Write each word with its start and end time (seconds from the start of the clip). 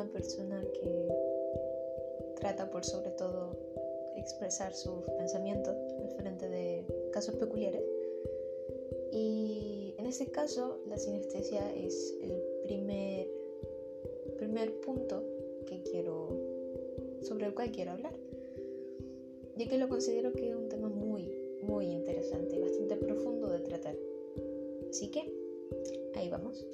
una 0.00 0.10
persona 0.12 0.64
que 0.72 1.08
trata 2.36 2.70
por 2.70 2.84
sobre 2.84 3.10
todo 3.10 3.54
expresar 4.16 4.72
sus 4.72 5.04
pensamientos 5.18 5.76
frente 6.16 6.48
de 6.48 6.84
casos 7.12 7.34
peculiares. 7.34 7.82
Y 9.12 9.94
en 9.98 10.06
este 10.06 10.26
caso, 10.26 10.78
la 10.86 10.96
sinestesia 10.96 11.74
es 11.74 12.16
el 12.22 12.32
primer, 12.62 13.28
primer 14.38 14.72
punto 14.80 15.22
que 15.66 15.82
quiero, 15.82 16.28
sobre 17.20 17.46
el 17.46 17.54
cual 17.54 17.70
quiero 17.70 17.90
hablar, 17.92 18.14
ya 19.56 19.68
que 19.68 19.76
lo 19.76 19.88
considero 19.88 20.32
que 20.32 20.48
es 20.48 20.56
un 20.56 20.68
tema 20.68 20.88
muy, 20.88 21.30
muy 21.62 21.86
interesante 21.86 22.56
y 22.56 22.60
bastante 22.60 22.96
profundo 22.96 23.50
de 23.50 23.60
tratar. 23.60 23.96
Así 24.88 25.08
que, 25.08 25.30
ahí 26.14 26.30
vamos. 26.30 26.64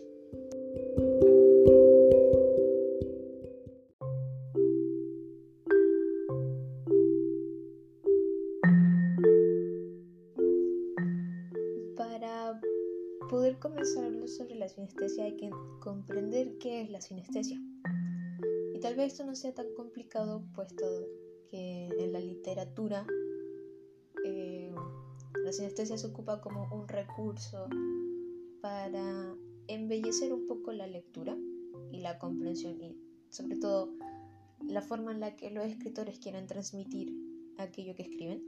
Comprender 15.86 16.58
qué 16.58 16.80
es 16.80 16.90
la 16.90 17.00
sinestesia. 17.00 17.62
Y 18.74 18.80
tal 18.80 18.96
vez 18.96 19.12
esto 19.12 19.24
no 19.24 19.36
sea 19.36 19.54
tan 19.54 19.72
complicado, 19.76 20.42
puesto 20.52 20.84
que 21.48 21.86
en 21.86 22.12
la 22.12 22.18
literatura 22.18 23.06
eh, 24.24 24.74
la 25.44 25.52
sinestesia 25.52 25.96
se 25.96 26.08
ocupa 26.08 26.40
como 26.40 26.68
un 26.74 26.88
recurso 26.88 27.68
para 28.60 29.32
embellecer 29.68 30.32
un 30.32 30.48
poco 30.48 30.72
la 30.72 30.88
lectura 30.88 31.36
y 31.92 32.00
la 32.00 32.18
comprensión 32.18 32.82
y 32.82 32.98
sobre 33.30 33.54
todo 33.54 33.92
la 34.66 34.82
forma 34.82 35.12
en 35.12 35.20
la 35.20 35.36
que 35.36 35.52
los 35.52 35.66
escritores 35.66 36.18
quieren 36.18 36.48
transmitir 36.48 37.12
aquello 37.58 37.94
que 37.94 38.02
escriben. 38.02 38.42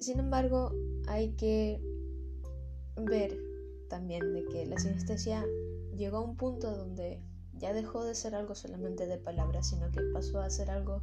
Sin 0.00 0.18
embargo, 0.18 0.70
hay 1.06 1.32
que 1.32 1.80
ver 2.96 3.47
también 3.88 4.32
de 4.32 4.44
que 4.44 4.66
la 4.66 4.78
sinestesia 4.78 5.44
llegó 5.96 6.18
a 6.18 6.24
un 6.24 6.36
punto 6.36 6.76
donde 6.76 7.20
ya 7.54 7.72
dejó 7.72 8.04
de 8.04 8.14
ser 8.14 8.34
algo 8.34 8.54
solamente 8.54 9.06
de 9.06 9.18
palabras, 9.18 9.68
sino 9.68 9.90
que 9.90 10.00
pasó 10.12 10.40
a 10.40 10.50
ser 10.50 10.70
algo 10.70 11.02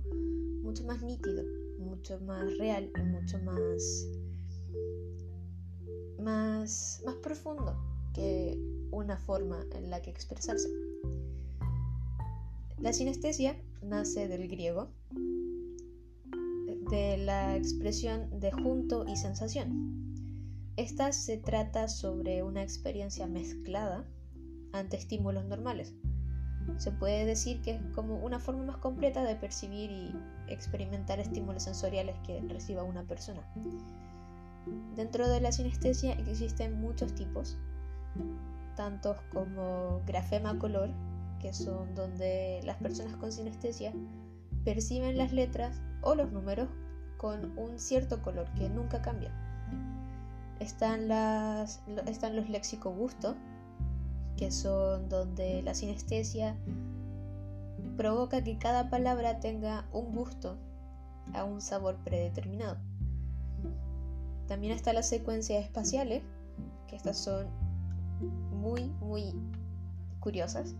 mucho 0.64 0.84
más 0.86 1.02
nítido, 1.04 1.44
mucho 1.80 2.20
más 2.22 2.58
real 2.58 2.92
y 2.98 3.02
mucho 3.02 3.38
más 3.40 4.08
más, 6.20 7.02
más 7.06 7.16
profundo 7.16 7.76
que 8.14 8.58
una 8.92 9.18
forma 9.18 9.64
en 9.74 9.90
la 9.90 10.02
que 10.02 10.10
expresarse. 10.10 10.70
La 12.80 12.94
sinestesia 12.94 13.56
nace 13.82 14.28
del 14.28 14.48
griego, 14.48 14.90
de 16.90 17.18
la 17.18 17.56
expresión 17.56 18.40
de 18.40 18.52
junto 18.52 19.06
y 19.08 19.16
sensación, 19.16 20.05
esta 20.78 21.14
se 21.14 21.38
trata 21.38 21.88
sobre 21.88 22.44
una 22.44 22.62
experiencia 22.62 23.28
mezclada 23.28 24.04
ante 24.74 24.98
estímulos 24.98 25.46
normales. 25.46 25.94
Se 26.78 26.92
puede 26.92 27.26
decir 27.26 27.62
que 27.62 27.76
es 27.76 27.82
como 27.94 28.18
una 28.18 28.40
forma 28.40 28.64
más 28.64 28.78
completa 28.78 29.24
de 29.24 29.36
percibir 29.36 29.90
y 29.92 30.14
experimentar 30.48 31.20
estímulos 31.20 31.64
sensoriales 31.64 32.16
que 32.26 32.42
reciba 32.42 32.84
una 32.84 33.04
persona. 33.04 33.42
Dentro 34.96 35.30
de 35.30 35.40
la 35.40 35.52
sinestesia 35.52 36.14
existen 36.14 36.82
muchos 36.82 37.14
tipos, 37.14 37.58
tantos 38.76 39.18
como 39.32 40.02
grafema 40.06 40.58
color, 40.60 40.90
que 41.40 41.54
son 41.54 41.94
donde 41.96 42.60
las 42.66 42.78
personas 42.78 43.16
con 43.18 43.32
sinestesia 43.32 43.94
perciben 44.66 45.18
las 45.18 45.32
letras 45.32 45.80
o 46.02 46.16
los 46.16 46.32
números 46.32 46.68
con 47.18 47.58
un 47.58 47.80
cierto 47.80 48.22
color 48.22 48.52
que 48.56 48.68
nunca 48.68 49.02
cambia 49.02 49.32
están, 50.60 51.08
las, 51.08 51.82
están 52.08 52.36
los 52.36 52.48
que 54.38 54.52
son 54.52 55.10
donde 55.10 55.62
la 55.62 55.74
sinestesia 55.74 56.56
provoca 57.98 58.44
que 58.44 58.58
cada 58.58 58.90
palabra 58.90 59.40
tenga 59.40 59.86
un 59.94 60.14
gusto 60.14 60.58
a 61.34 61.44
un 61.44 61.62
sabor 61.62 61.96
predeterminado. 62.04 62.78
También 64.48 64.74
está 64.74 64.94
las 64.94 65.10
secuencias 65.10 65.64
espaciales, 65.64 66.22
que 66.88 66.96
estas 66.96 67.18
son 67.18 67.48
muy, 68.52 68.86
muy 69.02 69.34
curiosas, 70.20 70.76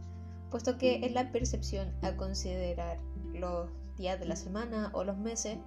puesto 0.52 0.78
que 0.78 1.06
es 1.06 1.14
la 1.14 1.32
percepción 1.32 1.92
a 2.02 2.16
considerar 2.16 2.98
los 3.34 3.70
días 3.98 4.20
de 4.20 4.26
la 4.26 4.36
semana 4.36 4.92
o 4.94 5.04
los 5.04 5.18
meses 5.18 5.58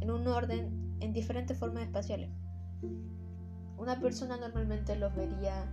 en 0.00 0.10
un 0.10 0.26
orden 0.26 0.96
en 1.00 1.12
diferentes 1.12 1.56
formas 1.56 1.84
espaciales. 1.84 2.30
Una 3.78 4.00
persona 4.00 4.36
normalmente 4.36 4.96
los 4.96 5.14
vería 5.14 5.64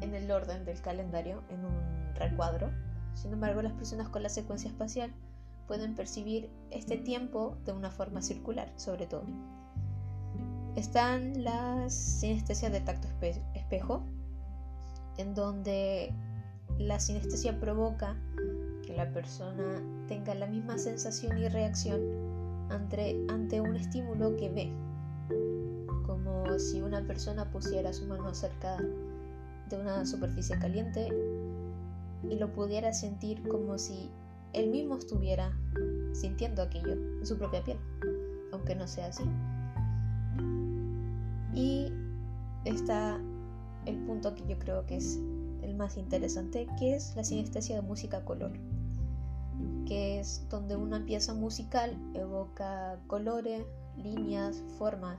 en 0.00 0.14
el 0.14 0.30
orden 0.30 0.64
del 0.64 0.80
calendario, 0.80 1.42
en 1.50 1.64
un 1.64 2.14
recuadro. 2.14 2.70
Sin 3.14 3.32
embargo, 3.32 3.62
las 3.62 3.72
personas 3.72 4.08
con 4.08 4.22
la 4.22 4.28
secuencia 4.28 4.70
espacial 4.70 5.12
pueden 5.66 5.94
percibir 5.94 6.50
este 6.70 6.96
tiempo 6.96 7.56
de 7.64 7.72
una 7.72 7.90
forma 7.90 8.22
circular, 8.22 8.72
sobre 8.76 9.06
todo. 9.06 9.24
Están 10.76 11.44
las 11.44 11.94
sinestesias 11.94 12.72
de 12.72 12.80
tacto 12.80 13.08
espejo, 13.54 14.02
en 15.16 15.34
donde 15.34 16.12
la 16.78 16.98
sinestesia 16.98 17.60
provoca 17.60 18.16
que 18.84 18.94
la 18.96 19.10
persona 19.12 19.80
tenga 20.08 20.34
la 20.34 20.46
misma 20.46 20.78
sensación 20.78 21.38
y 21.38 21.48
reacción 21.48 22.00
ante, 22.70 23.24
ante 23.28 23.60
un 23.60 23.76
estímulo 23.76 24.36
que 24.36 24.48
ve 24.48 24.72
como 26.14 26.58
si 26.60 26.80
una 26.80 27.04
persona 27.04 27.50
pusiera 27.50 27.92
su 27.92 28.06
mano 28.06 28.32
cerca 28.32 28.76
de 29.68 29.76
una 29.76 30.06
superficie 30.06 30.56
caliente 30.60 31.08
y 32.30 32.36
lo 32.36 32.52
pudiera 32.52 32.92
sentir 32.92 33.42
como 33.48 33.78
si 33.78 34.10
él 34.52 34.70
mismo 34.70 34.96
estuviera 34.96 35.52
sintiendo 36.12 36.62
aquello 36.62 36.92
en 36.92 37.26
su 37.26 37.36
propia 37.36 37.64
piel, 37.64 37.78
aunque 38.52 38.76
no 38.76 38.86
sea 38.86 39.06
así. 39.06 39.24
Y 41.52 41.92
está 42.64 43.20
el 43.84 43.96
punto 44.04 44.36
que 44.36 44.46
yo 44.46 44.56
creo 44.60 44.86
que 44.86 44.96
es 44.96 45.18
el 45.62 45.74
más 45.74 45.96
interesante, 45.96 46.68
que 46.78 46.94
es 46.94 47.16
la 47.16 47.24
sinestesia 47.24 47.74
de 47.74 47.82
música 47.82 48.24
color, 48.24 48.52
que 49.86 50.20
es 50.20 50.46
donde 50.48 50.76
una 50.76 51.04
pieza 51.04 51.34
musical 51.34 51.98
evoca 52.14 53.00
colores, 53.08 53.64
líneas, 53.96 54.62
formas 54.78 55.18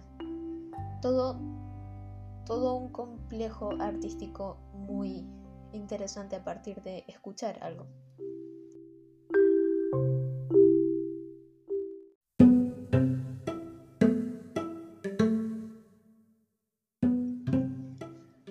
todo, 1.01 1.39
todo 2.45 2.75
un 2.75 2.91
complejo 2.91 3.71
artístico 3.79 4.57
muy 4.73 5.25
interesante 5.71 6.35
a 6.35 6.43
partir 6.43 6.81
de 6.83 7.03
escuchar 7.07 7.61
algo. 7.61 7.85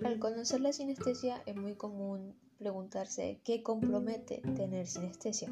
Al 0.05 0.19
conocer 0.19 0.61
la 0.61 0.73
sinestesia 0.73 1.43
es 1.47 1.57
muy 1.57 1.75
común 1.75 2.35
preguntarse 2.59 3.41
qué 3.45 3.63
compromete 3.63 4.43
tener 4.55 4.87
sinestesia. 4.87 5.51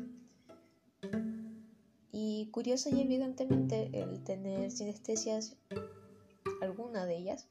Y 2.13 2.49
curioso 2.51 2.91
y 2.91 3.01
evidentemente 3.01 3.91
el 3.93 4.23
tener 4.23 4.71
sinestesias 4.71 5.57
alguna 6.63 7.07
de 7.07 7.17
ellas, 7.17 7.49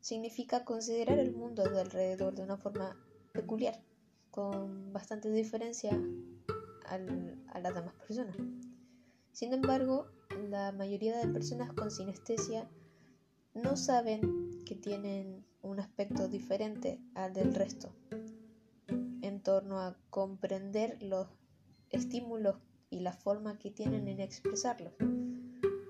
significa 0.00 0.64
considerar 0.64 1.18
el 1.18 1.32
mundo 1.32 1.64
de 1.64 1.80
alrededor 1.80 2.34
de 2.34 2.42
una 2.42 2.56
forma 2.56 2.96
peculiar, 3.32 3.80
con 4.30 4.92
bastante 4.92 5.30
diferencia 5.30 5.98
a 6.86 6.98
las 7.60 7.74
demás 7.74 7.94
personas. 7.94 8.36
Sin 9.32 9.52
embargo, 9.52 10.06
la 10.48 10.72
mayoría 10.72 11.16
de 11.18 11.28
personas 11.28 11.72
con 11.72 11.90
sinestesia 11.90 12.68
no 13.54 13.76
saben 13.76 14.62
que 14.64 14.74
tienen 14.74 15.44
un 15.62 15.80
aspecto 15.80 16.28
diferente 16.28 17.00
al 17.14 17.32
del 17.32 17.54
resto 17.54 17.94
en 18.88 19.42
torno 19.42 19.80
a 19.80 19.96
comprender 20.10 21.02
los 21.02 21.28
estímulos 21.90 22.56
y 22.90 23.00
la 23.00 23.12
forma 23.12 23.58
que 23.58 23.70
tienen 23.70 24.08
en 24.08 24.20
expresarlos, 24.20 24.94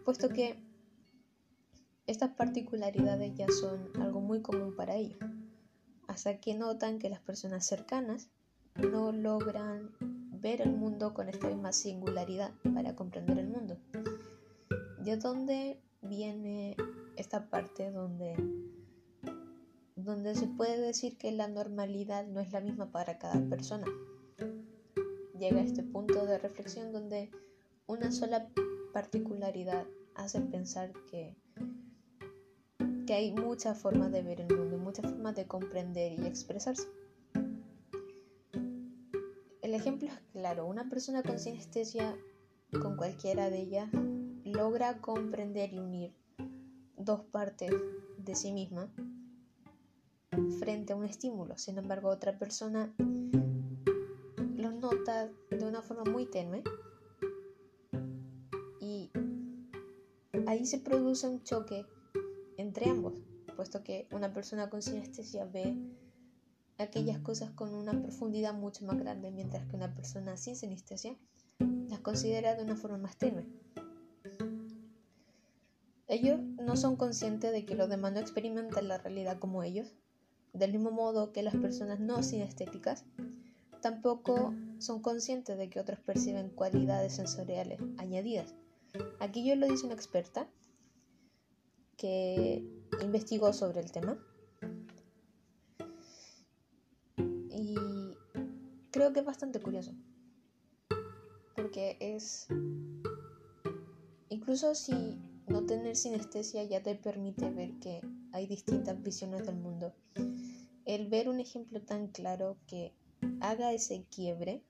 puesto 0.05 0.29
que 0.29 0.68
estas 2.09 2.31
particularidades 2.31 3.35
ya 3.37 3.47
son 3.49 3.91
algo 4.01 4.21
muy 4.21 4.43
común 4.43 4.75
para 4.75 4.97
ellos, 4.97 5.21
hasta 6.09 6.41
que 6.41 6.55
notan 6.57 6.99
que 6.99 7.09
las 7.09 7.21
personas 7.21 7.65
cercanas 7.65 8.31
no 8.75 9.13
logran 9.13 9.93
ver 10.01 10.61
el 10.61 10.73
mundo 10.73 11.15
con 11.15 11.29
esta 11.29 11.49
misma 11.49 11.73
singularidad 11.73 12.53
para 12.75 12.97
comprender 12.97 13.39
el 13.39 13.47
mundo. 13.47 13.79
¿De 14.99 15.17
dónde 15.17 15.81
viene 16.03 16.77
esta 17.17 17.49
parte 17.49 17.93
donde, 17.93 18.37
donde 19.95 20.35
se 20.35 20.49
puede 20.49 20.81
decir 20.81 21.17
que 21.17 21.31
la 21.31 21.47
normalidad 21.47 22.27
no 22.27 22.41
es 22.41 22.51
la 22.51 22.61
misma 22.61 22.91
para 22.91 23.19
cada 23.19 23.41
persona? 23.49 23.87
llega 25.39 25.61
a 25.61 25.65
este 25.65 25.83
punto 25.83 26.27
de 26.27 26.39
reflexión 26.39 26.93
donde 26.93 27.31
una 27.87 28.11
sola 28.11 28.49
particularidad 28.93 29.87
hace 30.15 30.41
pensar 30.41 30.93
que, 31.11 31.37
que 33.09 33.15
hay 33.15 33.33
muchas 33.33 33.79
formas 33.79 34.13
de 34.13 34.21
ver 34.21 34.43
el 34.43 34.55
mundo, 34.55 34.77
muchas 34.77 35.07
formas 35.07 35.35
de 35.35 35.47
comprender 35.47 36.13
y 36.13 36.27
expresarse. 36.27 36.87
El 39.63 39.73
ejemplo 39.73 40.09
es 40.09 40.15
claro, 40.33 40.67
una 40.67 40.91
persona 40.91 41.23
con 41.23 41.39
sinestesia, 41.39 42.15
con 42.83 42.99
cualquiera 42.99 43.49
de 43.49 43.61
ellas, 43.61 43.89
logra 44.45 45.01
comprender 45.01 45.73
y 45.73 45.79
unir 45.79 46.13
dos 46.99 47.23
partes 47.23 47.73
de 48.19 48.35
sí 48.35 48.53
misma 48.53 48.93
frente 50.59 50.93
a 50.93 50.97
un 50.97 51.07
estímulo. 51.07 51.57
Sin 51.57 51.79
embargo, 51.79 52.11
otra 52.11 52.39
persona 52.39 52.95
lo 54.55 54.71
nota 54.71 55.31
de 55.51 55.65
una 55.65 55.81
forma 55.81 56.05
muy 56.05 56.27
tenue 56.27 56.63
y 58.83 59.11
ahí 60.47 60.67
se 60.67 60.79
produce 60.79 61.27
un 61.27 61.43
choque 61.43 61.87
entre 62.79 62.91
ambos, 62.93 63.15
puesto 63.57 63.83
que 63.83 64.07
una 64.13 64.33
persona 64.33 64.71
con 64.71 64.83
sinestesia 64.83 65.45
ve 65.45 65.77
aquellas 66.79 67.19
cosas 67.19 67.51
con 67.51 67.75
una 67.75 67.91
profundidad 68.01 68.55
mucho 68.55 68.85
más 68.85 68.97
grande, 68.97 69.33
mientras 69.33 69.67
que 69.67 69.75
una 69.75 69.93
persona 69.97 70.37
sin 70.37 70.55
sinestesia 70.55 71.17
las 71.89 71.99
considera 71.99 72.55
de 72.55 72.63
una 72.63 72.77
forma 72.77 72.99
más 72.99 73.17
tenue. 73.17 73.47
Ellos 76.07 76.39
no 76.41 76.77
son 76.77 76.95
conscientes 76.95 77.51
de 77.51 77.67
que 77.67 77.75
los 77.75 77.89
demás 77.89 78.13
no 78.13 78.21
experimentan 78.21 78.87
la 78.87 78.99
realidad 78.99 79.41
como 79.41 79.65
ellos, 79.65 79.93
del 80.53 80.73
mismo 80.73 80.93
modo 80.93 81.33
que 81.33 81.43
las 81.43 81.57
personas 81.57 81.99
no 81.99 82.23
sinestéticas 82.23 83.05
tampoco 83.83 84.55
son 84.79 85.03
conscientes 85.03 85.59
de 85.59 85.69
que 85.69 85.81
otros 85.81 85.99
perciben 85.99 86.51
cualidades 86.51 87.15
sensoriales 87.15 87.81
añadidas. 87.97 88.55
Aquí 89.19 89.45
yo 89.45 89.57
lo 89.57 89.67
dice 89.67 89.85
una 89.85 89.95
experta 89.97 90.49
que 91.99 92.65
investigó 93.03 93.53
sobre 93.53 93.81
el 93.81 93.93
tema 93.93 94.19
y 97.50 97.77
creo 98.91 99.12
que 99.12 99.21
es 99.21 99.27
bastante 99.27 99.61
curioso 99.61 99.93
porque 101.55 101.99
es 102.00 102.47
incluso 104.29 104.75
si 104.75 105.19
no 105.49 105.67
tener 105.67 105.97
sinestesia 105.97 106.62
ya 106.65 106.83
te 106.83 106.95
permite 106.95 107.50
ver 107.50 107.79
que 107.81 108.00
hay 108.33 108.47
distintas 108.47 109.03
visiones 109.03 109.45
del 109.45 109.56
mundo. 109.56 109.93
El 110.85 111.09
ver 111.09 111.29
un 111.29 111.41
ejemplo 111.41 111.83
tan 111.83 112.09
claro 112.09 112.56
que 112.67 112.95
haga 113.41 113.73
ese 113.73 114.05
quiebre, 114.11 114.62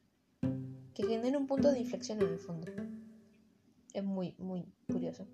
que 0.94 1.06
genere 1.06 1.36
un 1.36 1.46
punto 1.46 1.70
de 1.70 1.80
inflexión 1.80 2.22
en 2.22 2.28
el 2.28 2.38
fondo, 2.38 2.72
es 3.92 4.04
muy, 4.04 4.34
muy 4.38 4.64
curioso. 4.90 5.26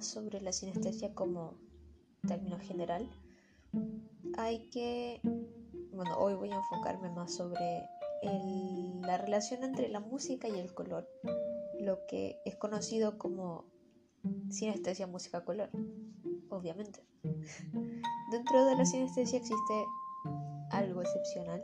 Sobre 0.00 0.40
la 0.40 0.52
sinestesia 0.52 1.14
como 1.14 1.54
término 2.26 2.58
general, 2.58 3.08
hay 4.36 4.68
que, 4.70 5.20
bueno, 5.92 6.16
hoy 6.18 6.34
voy 6.34 6.50
a 6.50 6.56
enfocarme 6.56 7.10
más 7.10 7.34
sobre 7.34 7.88
la 9.02 9.18
relación 9.18 9.62
entre 9.62 9.88
la 9.88 10.00
música 10.00 10.48
y 10.48 10.58
el 10.58 10.72
color, 10.74 11.08
lo 11.78 12.06
que 12.06 12.40
es 12.44 12.56
conocido 12.56 13.18
como 13.18 13.64
sinestesia 14.50 15.06
música-color, 15.06 15.70
obviamente. 16.48 17.04
Dentro 18.32 18.64
de 18.64 18.76
la 18.76 18.84
sinestesia 18.86 19.38
existe 19.38 19.84
algo 20.70 21.02
excepcional 21.02 21.62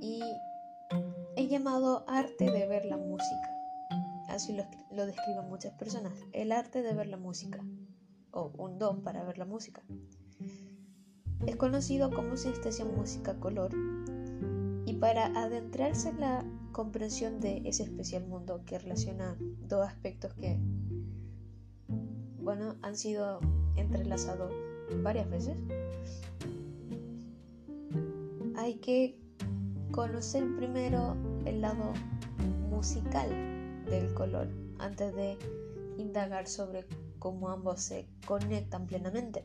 y 0.00 0.20
he 1.36 1.46
llamado 1.48 2.04
arte 2.08 2.50
de 2.50 2.66
ver 2.66 2.86
la 2.86 2.96
música 2.96 3.61
Así 4.32 4.56
lo, 4.56 5.06
describen 5.06 5.46
muchas 5.50 5.74
personas. 5.74 6.14
El 6.32 6.52
arte 6.52 6.80
de 6.80 6.94
ver 6.94 7.06
la 7.06 7.18
música, 7.18 7.62
o 8.30 8.50
un 8.56 8.78
don 8.78 9.02
para 9.02 9.22
ver 9.24 9.36
la 9.36 9.44
música. 9.44 9.82
Es 11.46 11.56
conocido 11.56 12.10
como 12.10 12.38
sinestesia 12.38 12.86
música 12.86 13.38
color 13.38 13.72
y 14.86 14.94
para 14.94 15.26
adentrarse 15.38 16.08
en 16.08 16.20
la 16.20 16.46
comprensión 16.72 17.40
de 17.40 17.60
ese 17.66 17.82
especial 17.82 18.24
mundo 18.26 18.62
que 18.64 18.78
relaciona 18.78 19.36
dos 19.68 19.86
aspectos 19.86 20.32
que, 20.34 20.58
bueno, 22.40 22.76
han 22.80 22.96
sido 22.96 23.38
entrelazados 23.76 24.50
varias 25.02 25.28
veces, 25.28 25.56
hay 28.56 28.76
que 28.76 29.18
conocer 29.90 30.44
primero 30.56 31.16
el 31.44 31.60
lado 31.60 31.92
musical 32.70 33.51
del 33.92 34.14
color 34.14 34.48
antes 34.78 35.14
de 35.14 35.38
indagar 35.98 36.46
sobre 36.46 36.86
cómo 37.18 37.50
ambos 37.50 37.82
se 37.82 38.08
conectan 38.26 38.86
plenamente. 38.86 39.44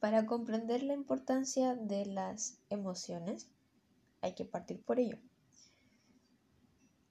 Para 0.00 0.26
comprender 0.26 0.82
la 0.82 0.94
importancia 0.94 1.76
de 1.76 2.04
las 2.04 2.58
emociones, 2.68 3.48
hay 4.22 4.34
que 4.34 4.44
partir 4.44 4.82
por 4.82 4.98
ello. 4.98 5.18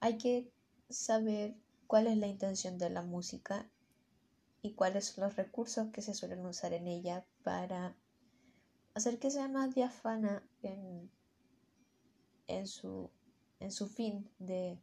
Hay 0.00 0.18
que 0.18 0.52
saber 0.90 1.56
cuál 1.86 2.08
es 2.08 2.18
la 2.18 2.26
intención 2.26 2.76
de 2.76 2.90
la 2.90 3.02
música 3.02 3.70
y 4.60 4.74
cuáles 4.74 5.06
son 5.06 5.24
los 5.24 5.36
recursos 5.36 5.88
que 5.92 6.02
se 6.02 6.12
suelen 6.12 6.44
usar 6.44 6.74
en 6.74 6.86
ella 6.88 7.24
para 7.42 7.96
hacer 9.00 9.18
que 9.18 9.30
sea 9.30 9.48
más 9.48 9.74
diafana 9.74 10.42
en, 10.62 11.10
en, 12.48 12.66
su, 12.66 13.10
en 13.58 13.72
su 13.72 13.88
fin 13.88 14.28
de 14.38 14.78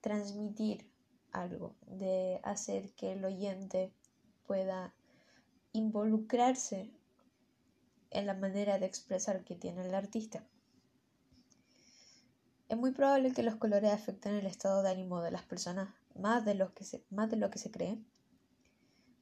transmitir 0.00 0.88
algo, 1.32 1.74
de 1.86 2.38
hacer 2.44 2.92
que 2.92 3.12
el 3.12 3.24
oyente 3.24 3.92
pueda 4.46 4.94
involucrarse 5.72 6.92
en 8.10 8.26
la 8.26 8.34
manera 8.34 8.78
de 8.78 8.86
expresar 8.86 9.42
que 9.42 9.56
tiene 9.56 9.84
el 9.84 9.96
artista. 9.96 10.46
Es 12.68 12.78
muy 12.78 12.92
probable 12.92 13.32
que 13.32 13.42
los 13.42 13.56
colores 13.56 13.90
afecten 13.92 14.34
el 14.34 14.46
estado 14.46 14.84
de 14.84 14.90
ánimo 14.90 15.20
de 15.22 15.32
las 15.32 15.42
personas 15.42 15.92
más 16.14 16.44
de 16.44 16.54
lo 16.54 16.72
que 16.72 16.84
se, 16.84 17.04
más 17.10 17.28
de 17.32 17.36
lo 17.36 17.50
que 17.50 17.58
se 17.58 17.72
cree, 17.72 17.98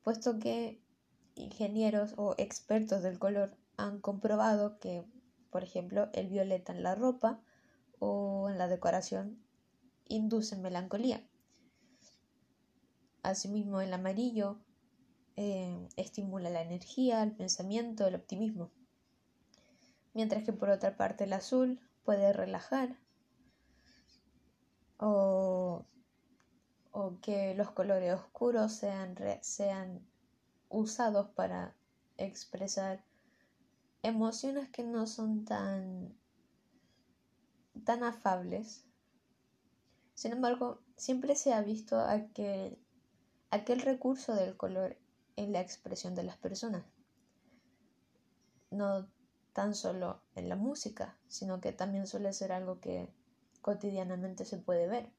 puesto 0.02 0.38
que 0.38 0.83
ingenieros 1.35 2.12
o 2.19 2.35
expertos 2.37 3.02
del 3.02 3.19
color 3.19 3.57
han 3.83 4.01
comprobado 4.01 4.79
que, 4.79 5.05
por 5.51 5.65
ejemplo, 5.65 6.09
el 6.12 6.29
violeta 6.29 6.73
en 6.73 6.85
la 6.85 6.95
ropa 6.95 7.41
o 7.99 8.49
en 8.49 8.57
la 8.57 8.69
decoración 8.69 9.43
induce 10.07 10.57
melancolía. 10.57 11.27
Asimismo, 13.23 13.81
el 13.81 13.93
amarillo 13.93 14.61
eh, 15.37 15.89
estimula 15.97 16.49
la 16.49 16.62
energía, 16.62 17.23
el 17.23 17.33
pensamiento, 17.33 18.07
el 18.07 18.15
optimismo. 18.15 18.71
Mientras 20.15 20.45
que 20.45 20.53
por 20.53 20.71
otra 20.71 20.97
parte 20.97 21.25
el 21.25 21.33
azul 21.33 21.81
puede 22.05 22.33
relajar 22.33 22.99
o, 24.99 25.85
o 26.93 27.21
que 27.21 27.55
los 27.55 27.71
colores 27.73 28.15
oscuros 28.15 28.73
sean, 28.73 29.17
sean 29.41 30.07
usados 30.69 31.31
para 31.31 31.75
expresar 32.17 33.05
emociones 34.02 34.68
que 34.71 34.82
no 34.82 35.06
son 35.06 35.44
tan, 35.44 36.14
tan 37.85 38.02
afables. 38.02 38.85
Sin 40.14 40.32
embargo, 40.32 40.82
siempre 40.97 41.37
se 41.37 41.52
ha 41.52 41.62
visto 41.62 41.99
aquel, 42.00 42.78
aquel 43.50 43.80
recurso 43.80 44.35
del 44.35 44.56
color 44.56 44.99
en 45.37 45.52
la 45.52 45.61
expresión 45.61 46.14
de 46.14 46.25
las 46.25 46.37
personas. 46.37 46.85
No 48.71 49.09
tan 49.52 49.75
solo 49.75 50.23
en 50.35 50.49
la 50.49 50.56
música, 50.56 51.16
sino 51.28 51.61
que 51.61 51.73
también 51.73 52.06
suele 52.06 52.32
ser 52.32 52.52
algo 52.52 52.80
que 52.80 53.12
cotidianamente 53.61 54.44
se 54.44 54.59
puede 54.59 54.88
ver. 54.88 55.12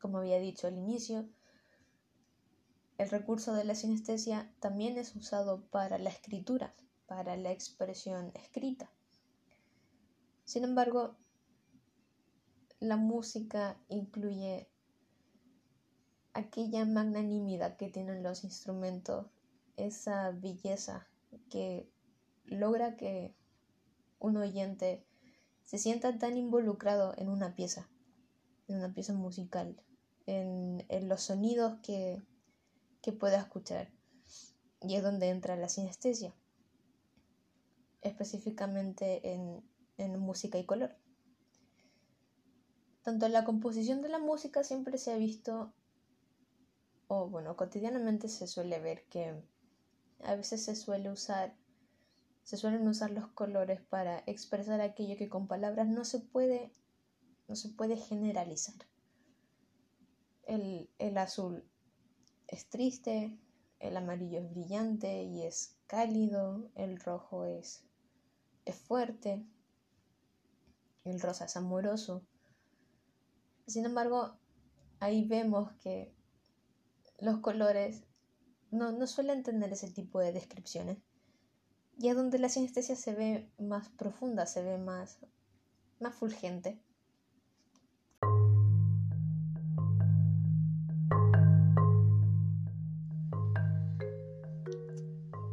Como 0.00 0.18
había 0.18 0.38
dicho 0.38 0.66
al 0.66 0.78
inicio, 0.78 1.28
el 2.98 3.10
recurso 3.10 3.52
de 3.54 3.64
la 3.64 3.74
sinestesia 3.74 4.52
también 4.60 4.96
es 4.96 5.14
usado 5.16 5.62
para 5.66 5.98
la 5.98 6.10
escritura 6.10 6.72
para 7.06 7.36
la 7.36 7.52
expresión 7.52 8.32
escrita. 8.34 8.90
Sin 10.44 10.64
embargo, 10.64 11.16
la 12.80 12.96
música 12.96 13.78
incluye 13.88 14.68
aquella 16.34 16.84
magnanimidad 16.84 17.76
que 17.76 17.88
tienen 17.88 18.22
los 18.22 18.44
instrumentos, 18.44 19.26
esa 19.76 20.30
belleza 20.32 21.06
que 21.48 21.88
logra 22.44 22.96
que 22.96 23.34
un 24.18 24.36
oyente 24.36 25.06
se 25.62 25.78
sienta 25.78 26.18
tan 26.18 26.36
involucrado 26.36 27.14
en 27.16 27.28
una 27.28 27.54
pieza, 27.54 27.88
en 28.68 28.76
una 28.76 28.92
pieza 28.92 29.14
musical, 29.14 29.80
en, 30.26 30.84
los 31.08 31.22
sonidos 31.22 31.78
que, 31.82 32.22
que 33.00 33.12
pueda 33.12 33.38
escuchar. 33.38 33.90
Y 34.82 34.96
es 34.96 35.02
donde 35.02 35.30
entra 35.30 35.56
la 35.56 35.68
sinestesia, 35.68 36.34
específicamente 38.04 39.32
en, 39.32 39.68
en 39.98 40.18
música 40.20 40.58
y 40.58 40.64
color. 40.64 40.96
Tanto 43.02 43.28
la 43.28 43.44
composición 43.44 44.00
de 44.00 44.08
la 44.08 44.18
música 44.18 44.62
siempre 44.62 44.96
se 44.96 45.12
ha 45.12 45.16
visto, 45.16 45.74
o 47.08 47.28
bueno, 47.28 47.56
cotidianamente 47.56 48.28
se 48.28 48.46
suele 48.46 48.78
ver 48.78 49.04
que 49.08 49.42
a 50.22 50.36
veces 50.36 50.64
se 50.64 50.76
suele 50.76 51.10
usar 51.10 51.56
se 52.44 52.58
suelen 52.58 52.86
usar 52.86 53.10
los 53.10 53.26
colores 53.28 53.80
para 53.80 54.22
expresar 54.26 54.80
aquello 54.80 55.16
que 55.16 55.30
con 55.30 55.48
palabras 55.48 55.88
no 55.88 56.04
se 56.04 56.20
puede, 56.20 56.70
no 57.48 57.56
se 57.56 57.70
puede 57.70 57.96
generalizar. 57.96 58.74
El, 60.46 61.16
azul 61.16 61.64
es 62.46 62.68
triste, 62.68 63.38
el 63.80 63.96
amarillo 63.96 64.40
es 64.40 64.50
brillante 64.50 65.22
y 65.22 65.42
es 65.42 65.78
cálido, 65.86 66.70
el 66.74 67.00
rojo 67.00 67.46
es, 67.46 67.82
es 68.64 68.76
fuerte, 68.76 69.46
el 71.04 71.20
rosa 71.20 71.44
es 71.44 71.56
amoroso. 71.56 72.26
Sin 73.66 73.84
embargo, 73.84 74.38
ahí 75.00 75.26
vemos 75.26 75.72
que 75.80 76.14
los 77.18 77.38
colores 77.38 78.04
no, 78.70 78.92
no 78.92 79.06
suelen 79.06 79.42
tener 79.42 79.72
ese 79.72 79.90
tipo 79.90 80.20
de 80.20 80.32
descripciones 80.32 80.98
y 81.98 82.08
es 82.08 82.16
donde 82.16 82.38
la 82.38 82.48
sinestesia 82.48 82.96
se 82.96 83.14
ve 83.14 83.50
más 83.58 83.88
profunda, 83.90 84.46
se 84.46 84.62
ve 84.62 84.78
más, 84.78 85.18
más 86.00 86.14
fulgente. 86.14 86.80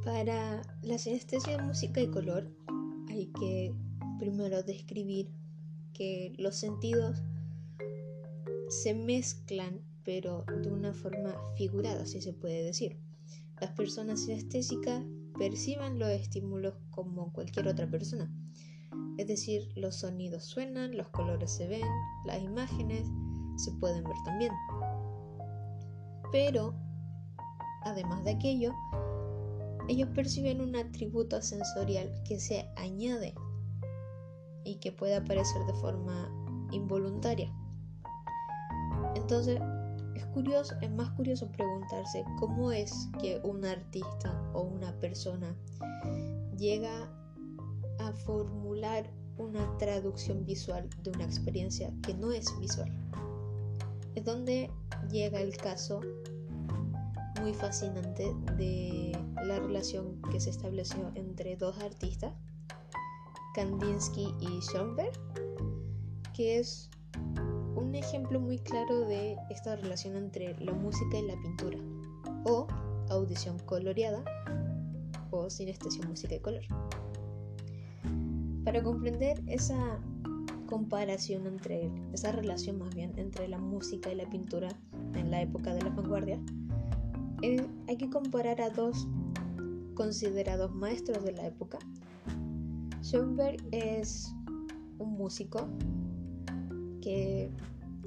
Para 0.04 0.62
la 0.82 0.98
sinestesia 0.98 1.58
de 1.58 1.64
música 1.64 2.02
y 2.02 2.10
color 2.10 2.61
hay 3.12 3.28
que 3.28 3.74
primero 4.20 4.64
describir 4.64 5.30
que 5.94 6.34
los 6.38 6.56
sentidos 6.56 7.22
se 8.70 8.94
mezclan 8.94 9.82
pero 10.04 10.46
de 10.64 10.72
una 10.72 10.94
forma 10.94 11.36
figurada, 11.56 12.06
si 12.06 12.22
se 12.22 12.34
puede 12.34 12.64
decir. 12.64 12.98
Las 13.60 13.72
personas 13.72 14.22
sinestésicas 14.22 15.04
perciban 15.38 16.00
los 16.00 16.10
estímulos 16.10 16.74
como 16.90 17.32
cualquier 17.34 17.68
otra 17.68 17.90
persona. 17.90 18.32
Es 19.18 19.28
decir, 19.28 19.72
los 19.76 19.98
sonidos 19.98 20.46
suenan, 20.46 20.98
los 20.98 21.10
colores 21.10 21.52
se 21.52 21.68
ven, 21.68 21.86
las 22.26 22.42
imágenes 22.42 23.08
se 23.58 23.72
pueden 23.74 24.04
ver 24.04 24.16
también. 24.26 24.52
Pero, 26.32 26.74
además 27.84 28.24
de 28.24 28.32
aquello, 28.32 28.74
ellos 29.92 30.10
perciben 30.16 30.62
un 30.62 30.76
atributo 30.76 31.42
sensorial 31.42 32.10
que 32.24 32.40
se 32.40 32.66
añade 32.78 33.36
y 34.64 34.76
que 34.76 34.92
puede 34.92 35.16
aparecer 35.16 35.66
de 35.66 35.74
forma 35.74 36.30
involuntaria. 36.72 37.54
Entonces, 39.16 39.60
curioso, 40.34 40.76
es 40.82 40.92
más 40.92 41.10
curioso 41.12 41.52
preguntarse 41.52 42.24
cómo 42.40 42.72
es 42.72 43.10
que 43.20 43.40
un 43.44 43.66
artista 43.66 44.42
o 44.54 44.62
una 44.62 44.98
persona 45.00 45.56
llega 46.58 47.10
a 48.00 48.14
formular 48.14 49.10
una 49.38 49.78
traducción 49.78 50.46
visual 50.46 50.90
de 51.04 51.12
una 51.12 51.26
experiencia 51.26 51.92
que 52.04 52.14
no 52.14 52.32
es 52.32 52.48
visual. 52.60 52.92
Es 54.16 54.24
donde 54.24 54.70
llega 55.10 55.42
el 55.42 55.56
caso 55.58 56.02
muy 57.42 57.54
fascinante 57.54 58.34
de 58.58 59.18
la 59.44 59.60
relación 59.60 60.22
que 60.32 60.40
se 60.40 60.50
estableció 60.50 61.12
entre 61.16 61.56
dos 61.56 61.78
artistas, 61.80 62.34
Kandinsky 63.54 64.34
y 64.40 64.62
Schoenberg, 64.62 65.12
que 66.34 66.60
es 66.60 66.90
un 67.76 67.96
ejemplo 67.96 68.40
muy 68.40 68.60
claro 68.60 69.02
de 69.02 69.38
esta 69.50 69.76
relación 69.76 70.16
entre 70.16 70.58
la 70.60 70.74
música 70.74 71.18
y 71.18 71.28
la 71.28 71.36
pintura, 71.42 71.78
o 72.46 72.68
audición 73.10 73.60
coloreada, 73.60 74.24
o 75.32 75.50
sinestesia 75.50 76.06
música 76.08 76.36
y 76.36 76.40
color. 76.40 76.64
Para 78.64 78.84
comprender 78.84 79.42
esa 79.48 80.00
comparación 80.68 81.48
entre, 81.48 81.92
esa 82.14 82.32
relación 82.32 82.78
más 82.78 82.94
bien 82.96 83.12
entre 83.18 83.48
la 83.48 83.58
música 83.58 84.12
y 84.12 84.16
la 84.16 84.30
pintura 84.30 84.70
en 85.16 85.32
la 85.32 85.42
época 85.42 85.74
de 85.74 85.82
la 85.82 85.90
vanguardia, 85.90 86.40
eh, 87.42 87.66
hay 87.88 87.98
que 87.98 88.10
comparar 88.10 88.62
a 88.62 88.70
dos 88.70 89.08
considerados 90.02 90.74
maestros 90.74 91.24
de 91.24 91.32
la 91.32 91.46
época. 91.46 91.78
Schoenberg 93.04 93.64
es 93.72 94.34
un 94.98 95.12
músico 95.12 95.70
que 97.04 97.52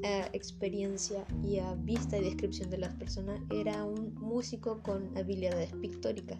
a 0.03 0.27
experiencia 0.33 1.25
y 1.45 1.61
a 1.61 1.77
vista 1.77 2.19
y 2.19 2.25
descripción 2.25 2.69
de 2.71 2.79
las 2.79 2.93
personas 2.95 3.41
era 3.49 3.85
un 3.85 4.13
músico 4.17 4.83
con 4.83 5.17
habilidades 5.17 5.73
pictóricas, 5.75 6.39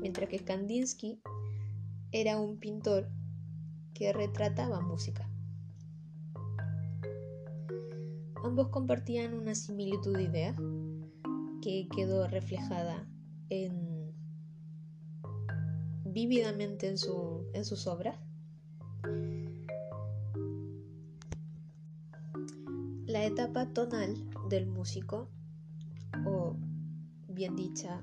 mientras 0.00 0.30
que 0.30 0.38
Kandinsky 0.38 1.20
era 2.10 2.40
un 2.40 2.58
pintor 2.58 3.06
que 3.92 4.14
retrataba 4.14 4.80
música. 4.80 5.28
Ambos 8.42 8.68
compartían 8.68 9.34
una 9.34 9.54
similitud 9.54 10.16
de 10.16 10.22
idea 10.22 10.56
que 11.60 11.86
quedó 11.94 12.26
reflejada 12.28 13.06
en, 13.50 13.89
vívidamente 16.12 16.88
en, 16.88 16.98
su, 16.98 17.46
en 17.54 17.64
sus 17.64 17.86
obras. 17.86 18.16
La 23.06 23.24
etapa 23.24 23.66
tonal 23.72 24.14
del 24.48 24.66
músico, 24.66 25.28
o 26.26 26.54
bien 27.28 27.56
dicha, 27.56 28.02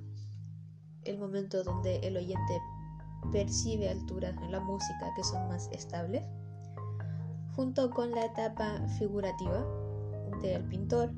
el 1.05 1.17
momento 1.17 1.63
donde 1.63 1.97
el 1.99 2.17
oyente 2.17 2.59
percibe 3.31 3.89
alturas 3.89 4.35
en 4.41 4.51
la 4.51 4.59
música 4.59 5.13
que 5.15 5.23
son 5.23 5.47
más 5.47 5.69
estables, 5.71 6.23
junto 7.55 7.89
con 7.89 8.11
la 8.11 8.25
etapa 8.25 8.85
figurativa 8.99 9.65
del 10.41 10.63
pintor, 10.65 11.11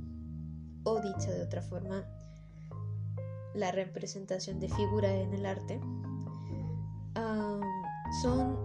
o 0.83 1.01
dicha 1.01 1.31
de 1.31 1.43
otra 1.43 1.61
forma, 1.61 2.05
la 3.53 3.71
representación 3.71 4.59
de 4.59 4.69
figuras 4.69 5.11
en 5.11 5.33
el 5.33 5.45
arte, 5.45 5.81
son 8.21 8.57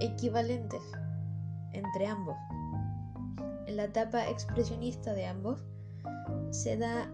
equivalentes 0.00 0.82
entre 1.72 2.06
ambos 2.06 2.36
en 3.68 3.76
la 3.76 3.84
etapa 3.84 4.26
expresionista 4.28 5.12
de 5.12 5.26
ambos 5.26 5.60
se 6.50 6.76
da 6.78 7.06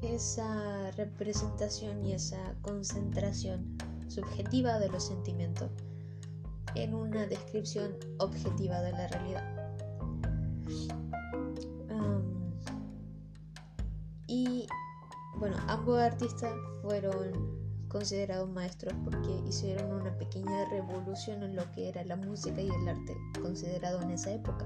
esa 0.00 0.90
representación 0.92 2.04
y 2.04 2.14
esa 2.14 2.54
concentración 2.62 3.76
subjetiva 4.08 4.78
de 4.78 4.88
los 4.88 5.04
sentimientos 5.04 5.70
en 6.74 6.94
una 6.94 7.26
descripción 7.26 7.96
objetiva 8.18 8.80
de 8.80 8.92
la 8.92 9.08
realidad. 9.08 9.56
y 14.26 14.66
bueno, 15.38 15.56
ambos 15.66 15.98
artistas 15.98 16.54
fueron 16.82 17.59
considerados 17.90 18.48
maestros 18.48 18.94
porque 19.04 19.42
hicieron 19.46 19.92
una 19.92 20.16
pequeña 20.16 20.64
revolución 20.70 21.42
en 21.42 21.56
lo 21.56 21.70
que 21.72 21.88
era 21.88 22.04
la 22.04 22.16
música 22.16 22.62
y 22.62 22.68
el 22.68 22.88
arte 22.88 23.16
considerado 23.42 24.00
en 24.00 24.10
esa 24.10 24.32
época. 24.32 24.64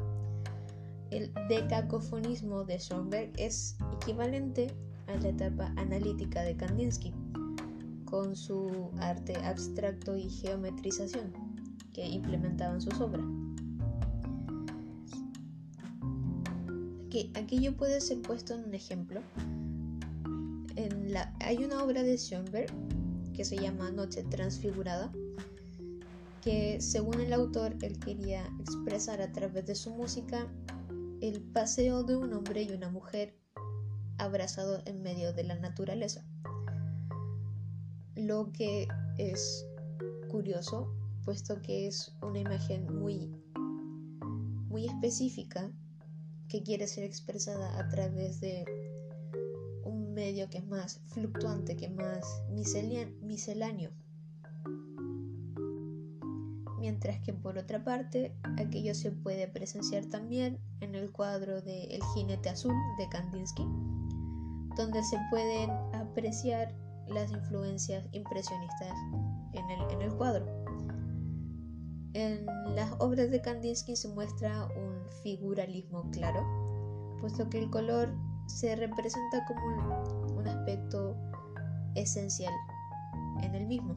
El 1.10 1.32
decacofonismo 1.48 2.64
de 2.64 2.78
Schoenberg 2.78 3.32
es 3.36 3.76
equivalente 4.00 4.68
a 5.08 5.16
la 5.16 5.28
etapa 5.28 5.72
analítica 5.76 6.42
de 6.42 6.56
Kandinsky, 6.56 7.12
con 8.04 8.36
su 8.36 8.90
arte 9.00 9.36
abstracto 9.44 10.16
y 10.16 10.28
geometrización 10.28 11.32
que 11.92 12.06
implementaban 12.06 12.80
sus 12.80 13.00
obras. 13.00 13.24
aquello 17.34 17.76
puede 17.76 18.00
ser 18.00 18.20
puesto 18.22 18.54
en 18.54 18.64
un 18.64 18.74
ejemplo. 18.74 19.20
Hay 21.40 21.64
una 21.64 21.82
obra 21.84 22.02
de 22.02 22.18
Schoenberg 22.18 22.72
que 23.34 23.44
se 23.44 23.56
llama 23.56 23.90
Noche 23.90 24.22
Transfigurada, 24.22 25.12
que 26.40 26.80
según 26.80 27.20
el 27.20 27.32
autor 27.32 27.76
él 27.82 27.98
quería 27.98 28.46
expresar 28.60 29.20
a 29.20 29.32
través 29.32 29.66
de 29.66 29.74
su 29.74 29.90
música 29.90 30.46
el 31.20 31.42
paseo 31.42 32.02
de 32.04 32.16
un 32.16 32.32
hombre 32.32 32.62
y 32.62 32.72
una 32.72 32.90
mujer 32.90 33.34
abrazados 34.18 34.82
en 34.86 35.02
medio 35.02 35.32
de 35.32 35.44
la 35.44 35.56
naturaleza. 35.56 36.24
Lo 38.14 38.52
que 38.52 38.86
es 39.18 39.66
curioso, 40.30 40.94
puesto 41.24 41.60
que 41.62 41.86
es 41.86 42.14
una 42.22 42.38
imagen 42.38 42.86
muy, 42.94 43.34
muy 44.68 44.86
específica 44.86 45.72
que 46.48 46.62
quiere 46.62 46.86
ser 46.86 47.04
expresada 47.04 47.78
a 47.78 47.88
través 47.88 48.40
de 48.40 48.64
medio 50.14 50.48
que 50.48 50.58
es 50.58 50.66
más 50.66 51.00
fluctuante, 51.08 51.76
que 51.76 51.90
más 51.90 52.24
misceláneo 52.50 53.90
mientras 56.84 57.18
que 57.20 57.32
por 57.32 57.56
otra 57.56 57.82
parte 57.82 58.36
aquello 58.58 58.94
se 58.94 59.10
puede 59.10 59.48
presenciar 59.48 60.04
también 60.04 60.60
en 60.80 60.94
el 60.94 61.10
cuadro 61.10 61.62
de 61.62 61.84
El 61.84 62.02
jinete 62.12 62.50
azul 62.50 62.74
de 62.98 63.08
Kandinsky, 63.08 63.62
donde 64.76 65.02
se 65.02 65.18
pueden 65.30 65.70
apreciar 65.94 66.74
las 67.08 67.32
influencias 67.32 68.06
impresionistas 68.12 68.92
en 69.54 69.70
el, 69.70 69.90
en 69.92 70.02
el 70.02 70.14
cuadro. 70.14 70.44
En 72.12 72.44
las 72.74 72.92
obras 72.98 73.30
de 73.30 73.40
Kandinsky 73.40 73.96
se 73.96 74.08
muestra 74.08 74.66
un 74.66 75.08
figuralismo 75.22 76.10
claro, 76.10 76.44
puesto 77.18 77.48
que 77.48 77.60
el 77.60 77.70
color 77.70 78.14
se 78.46 78.76
representa 78.76 79.44
como 79.46 80.36
un, 80.38 80.46
aspecto 80.46 81.16
esencial 81.94 82.52
en 83.42 83.54
el 83.54 83.66
mismo. 83.66 83.96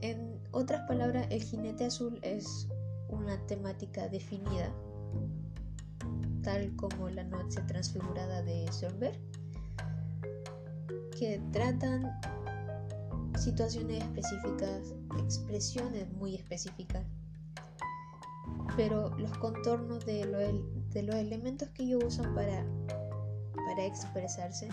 En 0.00 0.38
otras 0.52 0.86
palabras, 0.86 1.26
el 1.30 1.42
jinete 1.42 1.86
azul 1.86 2.18
es 2.22 2.68
una 3.08 3.38
temática 3.46 4.08
definida, 4.08 4.70
tal 6.42 6.74
como 6.76 7.08
la 7.08 7.24
noche 7.24 7.60
transfigurada 7.62 8.42
de 8.42 8.66
Schoenberg, 8.70 9.18
que 11.18 11.40
tratan 11.52 12.12
situaciones 13.38 14.02
específicas, 14.02 14.94
expresiones 15.18 16.12
muy 16.14 16.34
específicas, 16.34 17.04
pero 18.76 19.16
los 19.18 19.36
contornos 19.38 20.04
de, 20.06 20.24
de 20.94 21.02
los 21.02 21.16
elementos 21.16 21.68
que 21.70 21.82
ellos 21.82 22.04
usan 22.04 22.34
para, 22.34 22.64
para 23.66 23.84
expresarse 23.84 24.68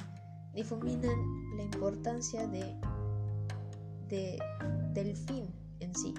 difuminan 0.53 1.17
la 1.57 1.63
importancia 1.63 2.47
de, 2.47 2.75
de, 4.07 4.39
del 4.93 5.15
fin 5.15 5.47
en 5.79 5.95
sí. 5.95 6.13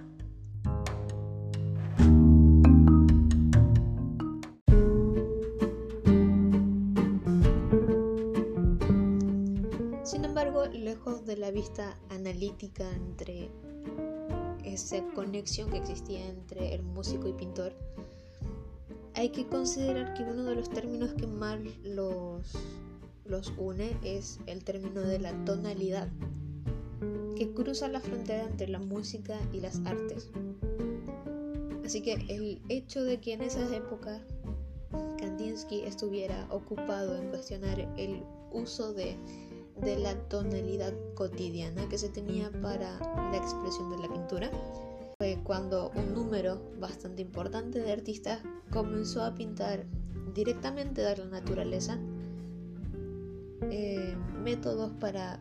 Sin 10.02 10.24
embargo, 10.24 10.66
lejos 10.66 11.24
de 11.24 11.36
la 11.36 11.52
vista 11.52 11.96
analítica 12.10 12.90
entre 12.90 13.50
esa 14.64 15.00
conexión 15.14 15.70
que 15.70 15.78
existía 15.78 16.26
entre 16.26 16.74
el 16.74 16.82
músico 16.82 17.28
y 17.28 17.32
pintor, 17.34 17.76
hay 19.14 19.30
que 19.30 19.46
considerar 19.46 20.14
que 20.14 20.22
uno 20.22 20.44
de 20.44 20.54
los 20.54 20.70
términos 20.70 21.12
que 21.14 21.26
más 21.26 21.58
los, 21.84 22.52
los 23.24 23.52
une 23.58 23.96
es 24.02 24.38
el 24.46 24.64
término 24.64 25.00
de 25.00 25.18
la 25.18 25.32
tonalidad 25.44 26.08
que 27.36 27.52
cruza 27.52 27.88
la 27.88 28.00
frontera 28.00 28.44
entre 28.44 28.68
la 28.68 28.78
música 28.78 29.38
y 29.52 29.60
las 29.60 29.80
artes. 29.84 30.30
Así 31.84 32.00
que 32.00 32.14
el 32.28 32.60
hecho 32.68 33.02
de 33.02 33.20
que 33.20 33.34
en 33.34 33.42
esas 33.42 33.72
épocas 33.72 34.20
Kandinsky 35.18 35.80
estuviera 35.82 36.46
ocupado 36.50 37.16
en 37.16 37.28
cuestionar 37.28 37.80
el 37.96 38.22
uso 38.52 38.92
de, 38.92 39.16
de 39.80 39.98
la 39.98 40.14
tonalidad 40.28 40.92
cotidiana 41.14 41.88
que 41.88 41.98
se 41.98 42.08
tenía 42.08 42.50
para 42.62 42.98
la 43.30 43.36
expresión 43.36 43.90
de 43.90 43.98
la 43.98 44.12
pintura, 44.12 44.50
fue 45.22 45.38
cuando 45.44 45.92
un 45.94 46.14
número 46.14 46.60
bastante 46.80 47.22
importante 47.22 47.78
de 47.78 47.92
artistas 47.92 48.40
comenzó 48.72 49.22
a 49.22 49.32
pintar 49.36 49.86
directamente 50.34 51.00
de 51.00 51.16
la 51.16 51.26
naturaleza 51.26 51.96
eh, 53.70 54.16
métodos 54.42 54.90
para 54.98 55.38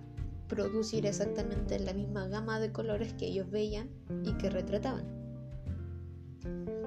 producir 0.48 1.08
exactamente 1.08 1.80
la 1.80 1.94
misma 1.94 2.28
gama 2.28 2.60
de 2.60 2.72
colores 2.72 3.14
que 3.14 3.26
ellos 3.26 3.50
veían 3.50 3.90
y 4.24 4.34
que 4.34 4.52
retrataban. 4.52 5.04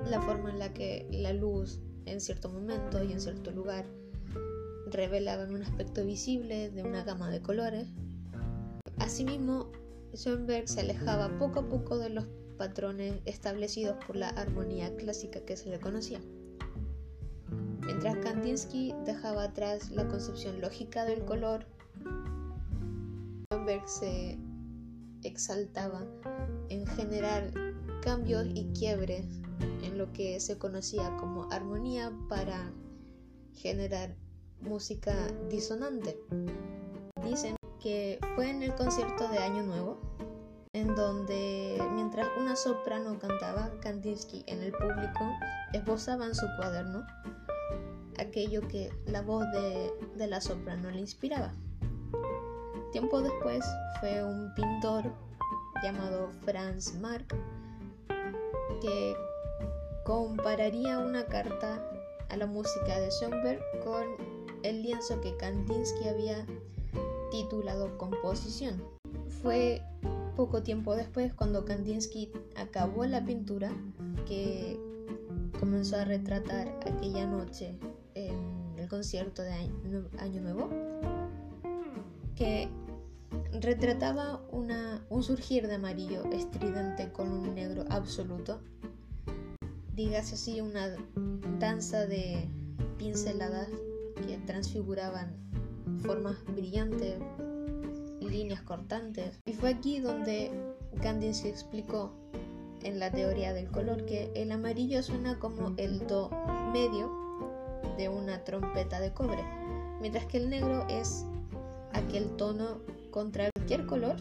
La 0.09 0.23
forma 0.23 0.51
en 0.51 0.61
la 0.61 0.73
que 0.73 1.09
la 1.11 1.33
luz 1.33 1.81
en 2.07 2.21
cierto 2.21 2.49
momento 2.49 3.03
y 3.03 3.11
en 3.11 3.21
cierto 3.21 3.51
lugar 3.51 3.87
revelaban 4.87 5.53
un 5.53 5.63
aspecto 5.63 6.05
visible 6.05 6.71
de 6.71 6.85
una 6.85 7.03
gama 7.03 7.29
de 7.29 7.43
colores. 7.43 7.89
Asimismo, 8.99 9.73
Schoenberg 10.15 10.69
se 10.69 10.83
alejaba 10.83 11.37
poco 11.41 11.59
a 11.59 11.69
poco 11.69 11.99
de 11.99 12.11
los 12.11 12.29
patrones 12.55 13.21
establecidos 13.25 13.97
por 14.07 14.17
la 14.17 14.29
armonía 14.31 14.95
clásica 14.97 15.41
que 15.41 15.57
se 15.57 15.71
le 15.71 15.79
conocía. 15.79 16.21
Mientras 17.81 18.17
Kandinsky 18.17 18.95
dejaba 19.05 19.45
atrás 19.45 19.91
la 19.91 20.09
concepción 20.09 20.61
lógica 20.61 21.05
del 21.05 21.25
color 21.25 21.67
se 23.87 24.39
exaltaba 25.23 26.07
en 26.69 26.87
generar 26.87 27.51
cambios 28.03 28.47
y 28.55 28.67
quiebres 28.79 29.25
en 29.83 29.97
lo 29.97 30.13
que 30.13 30.39
se 30.41 30.59
conocía 30.59 31.17
como 31.17 31.51
armonía 31.51 32.13
para 32.29 32.73
generar 33.55 34.15
música 34.61 35.15
disonante. 35.49 36.19
Dicen 37.25 37.57
que 37.81 38.19
fue 38.35 38.51
en 38.51 38.63
el 38.63 38.75
concierto 38.75 39.29
de 39.29 39.39
Año 39.39 39.63
Nuevo, 39.63 39.99
en 40.85 40.95
donde 40.95 41.83
mientras 41.93 42.29
una 42.39 42.57
soprano 42.57 43.19
cantaba, 43.19 43.71
Kandinsky 43.81 44.45
en 44.47 44.63
el 44.63 44.73
público 44.73 45.33
esbozaba 45.73 46.27
en 46.27 46.35
su 46.35 46.47
cuaderno 46.59 47.07
aquello 48.19 48.61
que 48.69 48.93
la 49.07 49.23
voz 49.23 49.51
de, 49.53 49.91
de 50.17 50.27
la 50.27 50.43
soprano 50.43 50.91
le 50.91 51.01
inspiraba. 51.01 51.55
Tiempo 52.93 53.23
después 53.23 53.65
fue 53.99 54.23
un 54.23 54.53
pintor 54.55 55.05
llamado 55.83 56.31
Franz 56.45 56.95
Marc 57.01 57.35
que 58.83 59.17
compararía 60.05 60.99
una 60.99 61.25
carta 61.25 61.83
a 62.29 62.37
la 62.37 62.47
música 62.47 63.01
de 63.01 63.11
Schoenberg 63.11 63.61
con 63.83 64.05
el 64.63 64.83
lienzo 64.83 65.19
que 65.23 65.35
Kandinsky 65.39 66.09
había 66.09 66.45
titulado 67.31 67.97
Composición. 67.97 68.85
Fue 69.43 69.83
poco 70.37 70.63
tiempo 70.63 70.95
después 70.97 71.33
cuando 71.35 71.65
Kandinsky 71.65 72.33
acabó 72.57 73.05
la 73.07 73.25
pintura 73.25 73.73
que 74.27 74.79
comenzó 75.59 75.97
a 75.97 76.05
retratar 76.05 76.69
aquella 76.87 77.27
noche 77.27 77.79
en 78.15 78.75
el 78.79 78.89
concierto 78.89 79.43
de 79.43 79.53
Año 80.19 80.41
Nuevo 80.41 80.69
que 82.35 82.69
retrataba 83.61 84.43
un 84.51 85.23
surgir 85.23 85.67
de 85.69 85.75
amarillo 85.75 86.25
estridente 86.33 87.11
con 87.13 87.31
un 87.31 87.55
negro 87.55 87.85
absoluto. 87.89 88.61
Dígase 89.95 90.35
así, 90.35 90.61
una 90.61 90.97
danza 91.61 92.07
de 92.07 92.49
pinceladas 92.99 93.69
que 94.27 94.39
transfiguraban 94.39 95.37
formas 96.03 96.37
brillantes, 96.47 97.19
líneas 98.35 98.63
cortantes. 98.63 99.41
Y 99.47 99.53
fue 99.53 99.71
aquí 99.71 100.01
donde 100.01 100.51
Kandinsky 101.01 101.49
explicó 101.49 102.13
en 102.83 102.99
la 102.99 103.11
teoría 103.11 103.53
del 103.53 103.71
color 103.71 104.05
que 104.05 104.31
el 104.35 104.53
amarillo 104.53 105.03
suena 105.03 105.39
como 105.39 105.75
el 105.77 106.07
do 106.07 106.31
medio 106.73 107.11
de 107.97 108.09
una 108.09 108.43
trompeta 108.45 109.01
de 109.01 109.13
cobre, 109.13 109.43
mientras 110.01 110.27
que 110.27 110.39
el 110.39 110.51
negro 110.51 110.87
es 110.89 111.25
aquel 111.93 112.37
tono 112.37 112.81
contra 113.11 113.51
cualquier 113.55 113.87
color, 113.87 114.17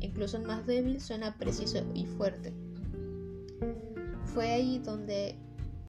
incluso 0.00 0.36
el 0.36 0.42
más 0.42 0.66
débil, 0.66 1.00
suena 1.00 1.38
preciso 1.38 1.78
y 1.94 2.04
fuerte. 2.04 2.52
Fue 4.24 4.50
ahí 4.50 4.78
donde 4.80 5.30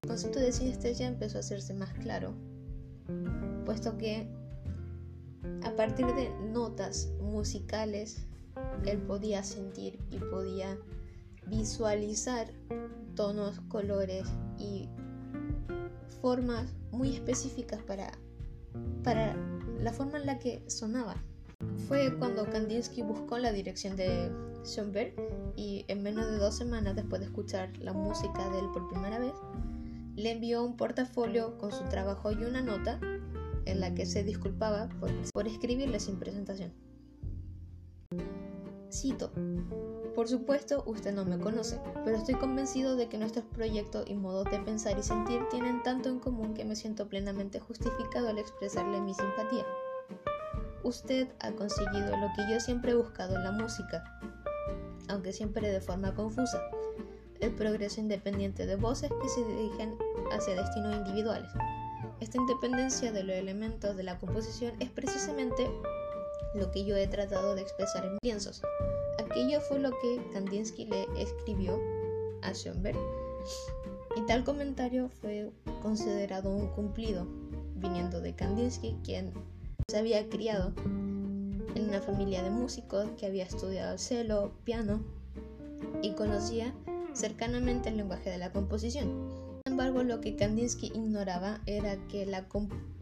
el 0.04 0.08
concepto 0.08 0.40
de 0.40 0.52
sinestesia 0.52 1.08
empezó 1.08 1.38
a 1.38 1.40
hacerse 1.40 1.74
más 1.74 1.92
claro, 1.96 2.34
puesto 3.66 3.98
que 3.98 4.28
partir 5.78 6.08
de 6.08 6.32
notas 6.52 7.10
musicales 7.22 8.28
él 8.86 8.98
podía 9.04 9.44
sentir 9.44 10.00
y 10.10 10.18
podía 10.18 10.78
visualizar 11.46 12.52
tonos, 13.16 13.60
colores 13.70 14.28
y 14.58 14.90
formas 16.20 16.74
muy 16.92 17.14
específicas 17.14 17.82
para, 17.84 18.12
para 19.04 19.36
la 19.80 19.94
forma 19.94 20.18
en 20.18 20.26
la 20.26 20.40
que 20.40 20.64
sonaba. 20.68 21.16
fue 21.88 22.18
cuando 22.18 22.50
Kandinsky 22.50 23.04
buscó 23.04 23.38
la 23.38 23.52
dirección 23.52 23.96
de 23.96 24.32
Schoenberg 24.64 25.14
y 25.56 25.86
en 25.88 26.02
menos 26.02 26.26
de 26.30 26.38
dos 26.38 26.56
semanas 26.56 26.96
después 26.96 27.22
de 27.22 27.28
escuchar 27.28 27.76
la 27.78 27.94
música 27.94 28.50
de 28.50 28.60
él 28.60 28.66
por 28.74 28.90
primera 28.90 29.20
vez, 29.20 29.34
le 30.16 30.32
envió 30.32 30.64
un 30.64 30.76
portafolio 30.76 31.58
con 31.60 31.72
su 31.72 31.84
trabajo 31.86 32.32
y 32.32 32.44
una 32.44 32.62
nota 32.62 33.00
en 33.68 33.82
la 33.82 33.94
que 33.94 34.06
se 34.06 34.24
disculpaba 34.24 34.90
por, 35.00 35.48
escribirle 35.48 36.00
sin 36.00 36.18
presentación. 36.18 36.74
Cito, 38.92 39.32
por 40.16 40.28
supuesto 40.28 40.84
usted 40.88 41.14
no 41.14 41.26
me 41.26 41.38
conoce, 41.38 41.80
pero 42.06 42.18
estoy 42.18 42.36
convencido 42.36 42.96
de 42.96 43.10
que 43.10 43.18
nuestros 43.18 43.46
proyectos 43.46 44.06
y 44.08 44.16
modos 44.16 44.50
de 44.50 44.60
pensar 44.60 44.98
y 44.98 45.04
sentir 45.04 45.42
tienen 45.50 45.84
tanto 45.84 46.10
en 46.10 46.20
común 46.20 46.54
que 46.54 46.66
me 46.66 46.76
siento 46.76 47.08
plenamente 47.08 47.60
justificado 47.60 48.30
al 48.30 48.40
expresarle 48.40 49.02
mi 49.02 49.14
simpatía. 49.14 49.66
Usted 50.84 51.28
ha 51.40 51.52
conseguido 51.52 52.16
lo 52.18 52.28
que 52.36 52.50
yo 52.50 52.60
siempre 52.60 52.92
he 52.92 52.96
buscado 52.96 53.36
en 53.36 53.44
la 53.44 53.52
música, 53.52 54.04
aunque 55.10 55.34
siempre 55.34 55.70
de 55.70 55.82
forma 55.82 56.16
confusa, 56.16 56.62
el 57.42 57.54
progreso 57.54 58.00
independiente 58.00 58.66
de 58.66 58.78
voces 58.78 59.12
que 59.22 59.30
se 59.30 59.44
dirigen 59.46 59.98
hacia 60.32 60.56
destinos 60.56 60.96
individuales. 60.96 61.52
Esta 62.20 62.38
independencia 62.38 63.12
de 63.12 63.24
los 63.24 63.36
elementos 63.36 63.96
de 63.96 64.04
la 64.04 64.18
composición 64.18 64.74
es 64.80 64.90
precisamente 64.90 65.70
lo 66.56 66.72
que 66.72 66.84
yo 66.84 66.96
he 66.96 67.08
tratado 67.08 67.54
de 67.54 67.62
expresar 67.62 68.06
en 68.06 68.18
piensos. 68.20 68.62
Aquello 69.20 69.62
fue 69.62 69.80
lo 69.80 69.92
que 69.92 70.20
Kandinsky 70.34 70.86
le 70.86 71.08
escribió 71.18 71.80
a 72.42 72.54
Schoenberg 72.54 72.98
y 74.16 74.26
tal 74.26 74.44
comentario 74.44 75.10
fue 75.10 75.52
considerado 75.84 76.50
un 76.50 76.68
cumplido, 76.68 77.28
viniendo 77.76 78.20
de 78.20 78.34
Kandinsky, 78.34 78.96
quien 79.04 79.32
se 79.88 80.00
había 80.00 80.28
criado 80.28 80.74
en 81.76 81.86
una 81.88 82.02
familia 82.02 82.42
de 82.42 82.50
músicos 82.50 83.08
que 83.18 83.28
había 83.28 83.44
estudiado 83.44 83.98
cello, 84.00 84.54
piano 84.64 85.04
y 86.02 86.14
conocía 86.14 86.74
cercanamente 87.14 87.90
el 87.90 87.98
lenguaje 87.98 88.32
de 88.32 88.40
la 88.40 88.52
composición. 88.52 89.47
Embargo, 89.80 90.02
lo 90.02 90.22
que 90.22 90.36
Kandinsky 90.36 90.88
ignoraba 90.88 91.62
era 91.68 91.98
que 92.08 92.26
la 92.26 92.48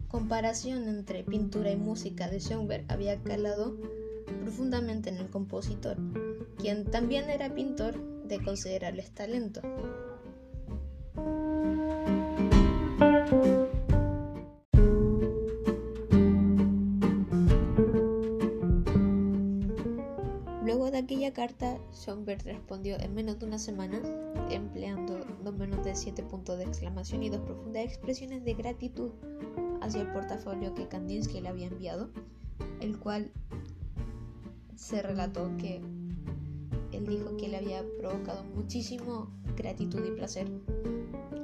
comparación 0.08 0.86
entre 0.88 1.24
pintura 1.24 1.70
y 1.70 1.76
música 1.78 2.28
de 2.28 2.38
Schoenberg 2.38 2.84
había 2.88 3.16
calado 3.22 3.78
profundamente 4.42 5.08
en 5.08 5.16
el 5.16 5.30
compositor, 5.30 5.96
quien 6.58 6.84
también 6.84 7.30
era 7.30 7.54
pintor 7.54 7.98
de 8.24 8.44
considerables 8.44 9.10
talentos. 9.12 9.64
Luego 20.62 20.90
de 20.90 20.98
aquella 20.98 21.32
carta, 21.32 21.78
Schoenberg 21.94 22.44
respondió 22.44 23.00
en 23.00 23.14
menos 23.14 23.38
de 23.38 23.46
una 23.46 23.58
semana, 23.58 23.98
empleando 24.50 25.20
no 25.42 25.52
menos 25.52 25.84
de 25.84 25.94
siete 25.94 26.22
puntos 26.22 26.58
de 26.58 26.64
exclamación 26.64 27.22
y 27.22 27.30
dos 27.30 27.40
profundas 27.40 27.84
expresiones 27.84 28.44
de 28.44 28.54
gratitud 28.54 29.10
hacia 29.80 30.02
el 30.02 30.12
portafolio 30.12 30.74
que 30.74 30.88
Kandinsky 30.88 31.40
le 31.40 31.48
había 31.48 31.66
enviado, 31.66 32.10
el 32.80 32.98
cual 32.98 33.30
se 34.74 35.02
relató 35.02 35.50
que 35.58 35.80
él 36.92 37.06
dijo 37.06 37.36
que 37.36 37.48
le 37.48 37.58
había 37.58 37.84
provocado 37.98 38.44
muchísimo 38.54 39.30
gratitud 39.56 40.04
y 40.04 40.10
placer. 40.12 40.48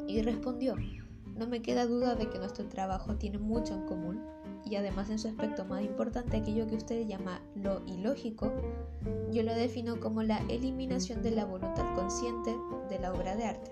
Y 0.07 0.23
respondió, 0.23 0.77
no 1.37 1.47
me 1.47 1.63
queda 1.63 1.87
duda 1.87 2.15
de 2.15 2.29
que 2.29 2.39
nuestro 2.39 2.67
trabajo 2.69 3.17
tiene 3.17 3.39
mucho 3.39 3.75
en 3.75 3.87
común 3.87 4.21
y 4.65 4.77
además 4.77 5.11
en 5.11 5.19
su 5.19 5.29
aspecto 5.29 5.65
más 5.65 5.83
importante, 5.83 6.37
aquello 6.37 6.67
que 6.67 6.77
usted 6.77 7.07
llama 7.07 7.41
lo 7.55 7.83
ilógico, 7.87 8.53
yo 9.33 9.43
lo 9.43 9.55
defino 9.55 10.01
como 10.01 10.23
la 10.23 10.39
eliminación 10.49 11.23
de 11.23 11.33
la 11.33 11.45
voluntad 11.45 11.95
consciente 11.95 12.55
de 12.89 12.99
la 12.99 13.13
obra 13.13 13.37
de 13.37 13.45
arte, 13.45 13.71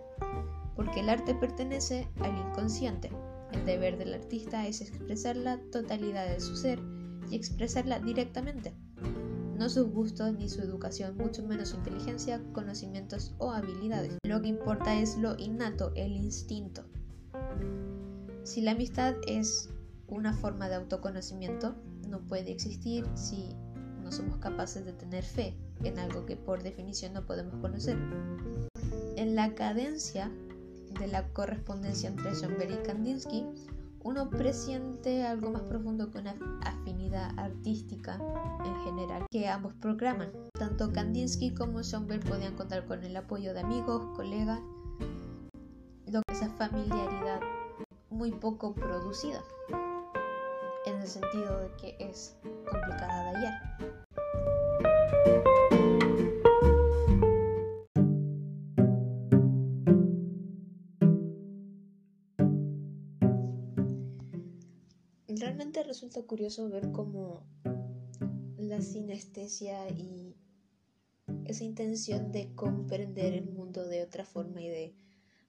porque 0.74 1.00
el 1.00 1.08
arte 1.08 1.34
pertenece 1.34 2.08
al 2.20 2.36
inconsciente. 2.36 3.10
El 3.52 3.66
deber 3.66 3.98
del 3.98 4.14
artista 4.14 4.66
es 4.66 4.80
expresar 4.80 5.36
la 5.36 5.58
totalidad 5.72 6.28
de 6.28 6.40
su 6.40 6.56
ser 6.56 6.80
y 7.30 7.36
expresarla 7.36 7.98
directamente, 7.98 8.74
no 9.60 9.68
sus 9.68 9.90
gustos 9.90 10.32
ni 10.32 10.48
su 10.48 10.62
educación, 10.62 11.18
mucho 11.18 11.46
menos 11.46 11.68
su 11.68 11.76
inteligencia, 11.76 12.40
conocimientos 12.54 13.34
o 13.36 13.50
habilidades. 13.50 14.16
Lo 14.22 14.40
que 14.40 14.48
importa 14.48 14.98
es 14.98 15.18
lo 15.18 15.36
innato, 15.38 15.92
el 15.96 16.16
instinto. 16.16 16.82
Si 18.42 18.62
la 18.62 18.70
amistad 18.70 19.16
es 19.26 19.68
una 20.10 20.32
forma 20.32 20.68
de 20.68 20.76
autoconocimiento, 20.76 21.74
no 22.08 22.20
puede 22.20 22.50
existir 22.50 23.06
si 23.14 23.54
no 24.02 24.12
somos 24.12 24.36
capaces 24.38 24.84
de 24.84 24.92
tener 24.92 25.24
fe 25.24 25.54
en 25.84 25.98
algo 25.98 26.26
que 26.26 26.36
por 26.36 26.62
definición 26.62 27.12
no 27.14 27.24
podemos 27.24 27.54
conocer. 27.60 27.96
En 29.16 29.34
la 29.34 29.54
cadencia 29.54 30.30
de 30.98 31.06
la 31.06 31.28
correspondencia 31.28 32.08
entre 32.08 32.34
Schoenberg 32.34 32.72
y 32.72 32.86
Kandinsky, 32.86 33.46
uno 34.02 34.30
presiente 34.30 35.26
algo 35.26 35.50
más 35.50 35.62
profundo 35.62 36.10
que 36.10 36.18
una 36.18 36.34
afinidad 36.62 37.38
artística 37.38 38.18
en 38.64 38.74
general 38.84 39.26
que 39.30 39.48
ambos 39.48 39.74
proclaman. 39.74 40.30
Tanto 40.54 40.90
Kandinsky 40.90 41.54
como 41.54 41.82
Schoenberg 41.82 42.24
podían 42.24 42.56
contar 42.56 42.86
con 42.86 43.04
el 43.04 43.16
apoyo 43.16 43.52
de 43.52 43.60
amigos, 43.60 44.02
colegas, 44.16 44.60
lo 46.06 46.22
que 46.22 46.34
esa 46.34 46.48
familiaridad 46.50 47.40
muy 48.08 48.32
poco 48.32 48.74
producida, 48.74 49.42
en 50.86 51.00
el 51.00 51.06
sentido 51.06 51.60
de 51.60 51.70
que 51.76 51.96
es 51.98 52.36
complicada 52.42 53.24
de 53.24 53.36
hallar. 53.36 54.00
Realmente 65.28 65.82
resulta 65.82 66.22
curioso 66.22 66.68
ver 66.68 66.90
cómo 66.92 67.44
la 68.56 68.80
sinestesia 68.80 69.88
y 69.88 70.36
esa 71.44 71.64
intención 71.64 72.32
de 72.32 72.54
comprender 72.54 73.34
el 73.34 73.48
mundo 73.50 73.86
de 73.86 74.02
otra 74.02 74.24
forma 74.24 74.60
y 74.60 74.68
de 74.68 74.94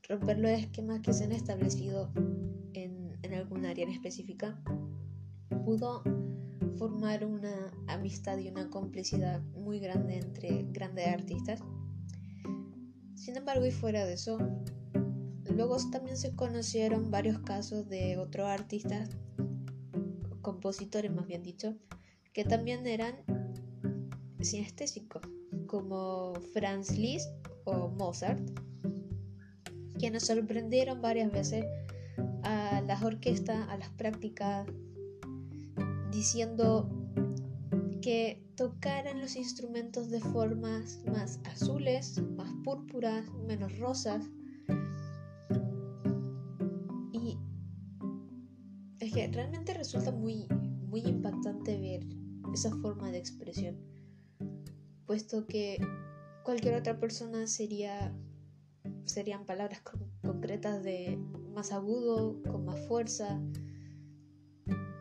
romper 0.08 0.39
los 0.39 0.52
esquemas 0.52 1.02
que 1.02 1.13
se 1.13 1.26
han 1.26 1.32
establecido 1.32 2.12
en, 2.74 3.17
en 3.22 3.34
algún 3.34 3.65
área 3.65 3.86
en 3.86 3.91
específica 3.91 4.62
pudo 5.63 6.04
formar 6.78 7.26
una 7.26 7.71
amistad 7.88 8.38
y 8.38 8.50
una 8.50 8.69
complicidad 8.69 9.41
muy 9.54 9.80
grande 9.80 10.17
entre 10.17 10.63
grandes 10.71 11.08
artistas. 11.08 11.62
Sin 13.15 13.38
embargo, 13.38 13.65
y 13.65 13.71
fuera 13.71 14.06
de 14.06 14.13
eso, 14.13 14.38
luego 15.43 15.78
también 15.91 16.17
se 16.17 16.36
conocieron 16.36 17.12
varios 17.12 17.39
casos 17.39 17.88
de 17.88 18.17
otros 18.17 18.47
artistas 18.47 19.10
compositores 20.41 21.12
más 21.12 21.28
bien 21.28 21.43
dicho, 21.43 21.76
que 22.34 22.43
también 22.43 22.86
eran 22.88 23.15
sinestésicos, 24.39 25.21
como 25.67 26.34
Franz 26.54 26.97
Liszt 26.97 27.30
o 27.65 27.89
Mozart, 27.89 28.41
quienes 29.97 30.26
sorprendieron 30.26 31.02
varias 31.02 31.32
veces 31.32 31.65
a 32.43 32.82
las 32.82 33.04
orquestas, 33.04 33.67
a 33.69 33.78
las 33.78 33.89
prácticas, 33.89 34.67
diciendo 36.12 36.89
que 38.02 38.43
tocaran 38.56 39.21
los 39.21 39.36
instrumentos 39.36 40.10
de 40.10 40.19
formas 40.19 41.02
más 41.12 41.39
azules, 41.45 42.21
más 42.36 42.52
púrpuras, 42.63 43.26
menos 43.47 43.78
rosas, 43.80 44.30
que 49.12 49.28
realmente 49.28 49.74
resulta 49.74 50.12
muy, 50.12 50.47
muy 50.88 51.02
impactante 51.02 51.78
ver 51.78 52.06
esa 52.54 52.71
forma 52.78 53.12
de 53.12 53.17
expresión, 53.17 53.78
puesto 55.06 55.45
que 55.45 55.80
cualquier 56.43 56.76
otra 56.76 57.00
persona 57.00 57.47
sería 57.47 58.13
serían 59.06 59.45
palabras 59.45 59.82
concretas 60.21 60.84
de 60.84 61.17
más 61.54 61.71
agudo, 61.74 62.41
con 62.43 62.65
más 62.65 62.80
fuerza. 62.88 63.41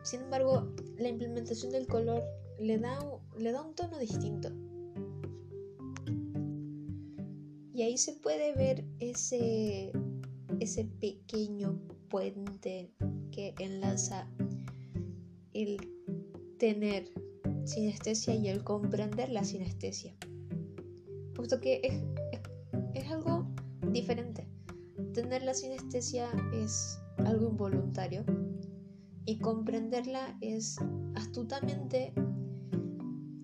Sin 0.03 0.21
embargo, 0.21 0.73
la 1.01 1.09
implementación 1.09 1.71
del 1.71 1.87
color 1.87 2.23
le 2.59 2.77
da, 2.77 2.99
le 3.37 3.51
da 3.51 3.61
un 3.61 3.75
tono 3.75 3.97
distinto. 3.97 4.49
Y 7.73 7.81
ahí 7.83 7.97
se 7.97 8.13
puede 8.13 8.53
ver 8.53 8.85
ese, 8.99 9.91
ese 10.59 10.85
pequeño 10.85 11.79
puente 12.09 12.93
que 13.31 13.55
enlaza 13.59 14.29
el 15.53 15.77
tener 16.59 17.11
sinestesia 17.63 18.35
y 18.35 18.49
el 18.49 18.63
comprender 18.63 19.29
la 19.29 19.43
sinestesia. 19.43 20.15
Puesto 21.33 21.59
que 21.59 21.81
es, 21.83 22.03
es, 22.93 23.11
algo 23.11 23.47
diferente. 23.91 24.47
Tener 25.13 25.43
la 25.43 25.53
sinestesia 25.53 26.29
es 26.53 26.99
algo 27.17 27.49
involuntario 27.49 28.23
y 29.31 29.39
comprenderla 29.39 30.37
es 30.41 30.75
astutamente 31.15 32.13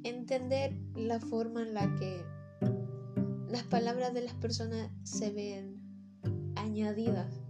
entender 0.04 0.78
la 0.96 1.18
forma 1.22 1.62
en 1.62 1.74
la 1.74 1.96
que 1.96 2.26
las 3.48 3.64
palabras 3.64 4.14
de 4.14 4.24
las 4.24 4.34
personas 4.34 4.92
se 5.04 5.32
ven 5.32 5.80
añadidas 6.58 7.42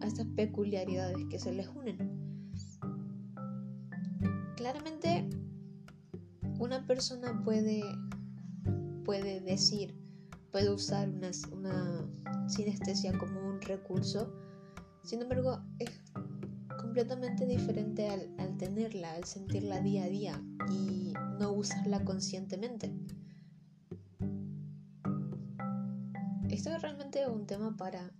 a 0.00 0.06
estas 0.06 0.26
peculiaridades 0.36 1.16
que 1.28 1.40
se 1.40 1.52
les 1.52 1.66
unen. 1.66 1.98
Claramente 4.54 5.28
una 6.60 6.86
persona 6.86 7.42
puede, 7.42 7.82
puede 9.04 9.40
decir, 9.40 9.92
puede 10.52 10.72
usar 10.72 11.08
una, 11.08 11.32
una 11.50 12.48
sinestesia 12.48 13.18
como 13.18 13.40
un 13.40 13.60
recurso, 13.60 14.32
sin 15.02 15.22
embargo 15.22 15.58
es 15.80 16.07
completamente 16.98 17.46
diferente 17.46 18.08
al, 18.08 18.56
tenerla, 18.58 19.14
al 19.14 19.22
sentirla 19.22 19.80
día 19.80 20.02
a 20.02 20.08
día 20.08 20.42
y 20.68 21.12
no 21.38 21.52
usarla 21.52 22.04
conscientemente. 22.04 22.92
Esto 26.50 26.70
es 26.70 26.82
realmente 26.82 27.28
un 27.28 27.46
tema 27.46 27.76
para, 27.76 28.10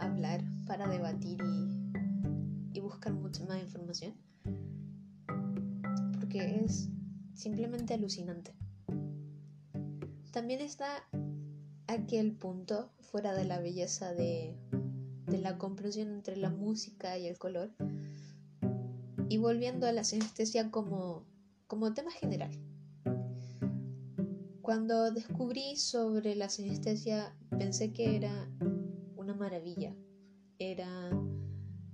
hablar, 0.00 0.42
para 0.66 0.88
debatir 0.88 1.38
y, 2.72 2.80
buscar 2.80 3.12
mucha 3.12 3.44
más 3.46 3.62
información. 3.62 4.14
Porque 6.18 6.64
es 6.64 6.88
simplemente 7.34 7.94
alucinante. 7.94 8.52
También 10.32 10.60
está 10.60 10.88
aquel 11.86 12.32
punto, 12.32 12.90
fuera 13.00 13.32
de 13.32 13.44
la 13.44 13.60
belleza 13.60 14.12
de 14.12 14.56
la 15.28 15.56
comprensión 15.56 16.08
entre 16.08 16.36
la 16.36 16.50
música 16.50 17.16
y 17.16 17.28
el 17.28 17.38
color, 17.38 17.70
y 19.28 19.38
volviendo 19.38 19.86
a 19.86 19.92
la 19.92 20.04
sinestesia 20.04 20.70
como, 20.70 21.24
como 21.66 21.94
tema 21.94 22.10
general. 22.10 22.50
Cuando 24.60 25.10
descubrí 25.12 25.76
sobre 25.76 26.34
la 26.34 26.48
sinestesia 26.48 27.36
pensé 27.58 27.92
que 27.92 28.16
era 28.16 28.50
una 29.16 29.34
maravilla, 29.34 29.94
era 30.58 31.10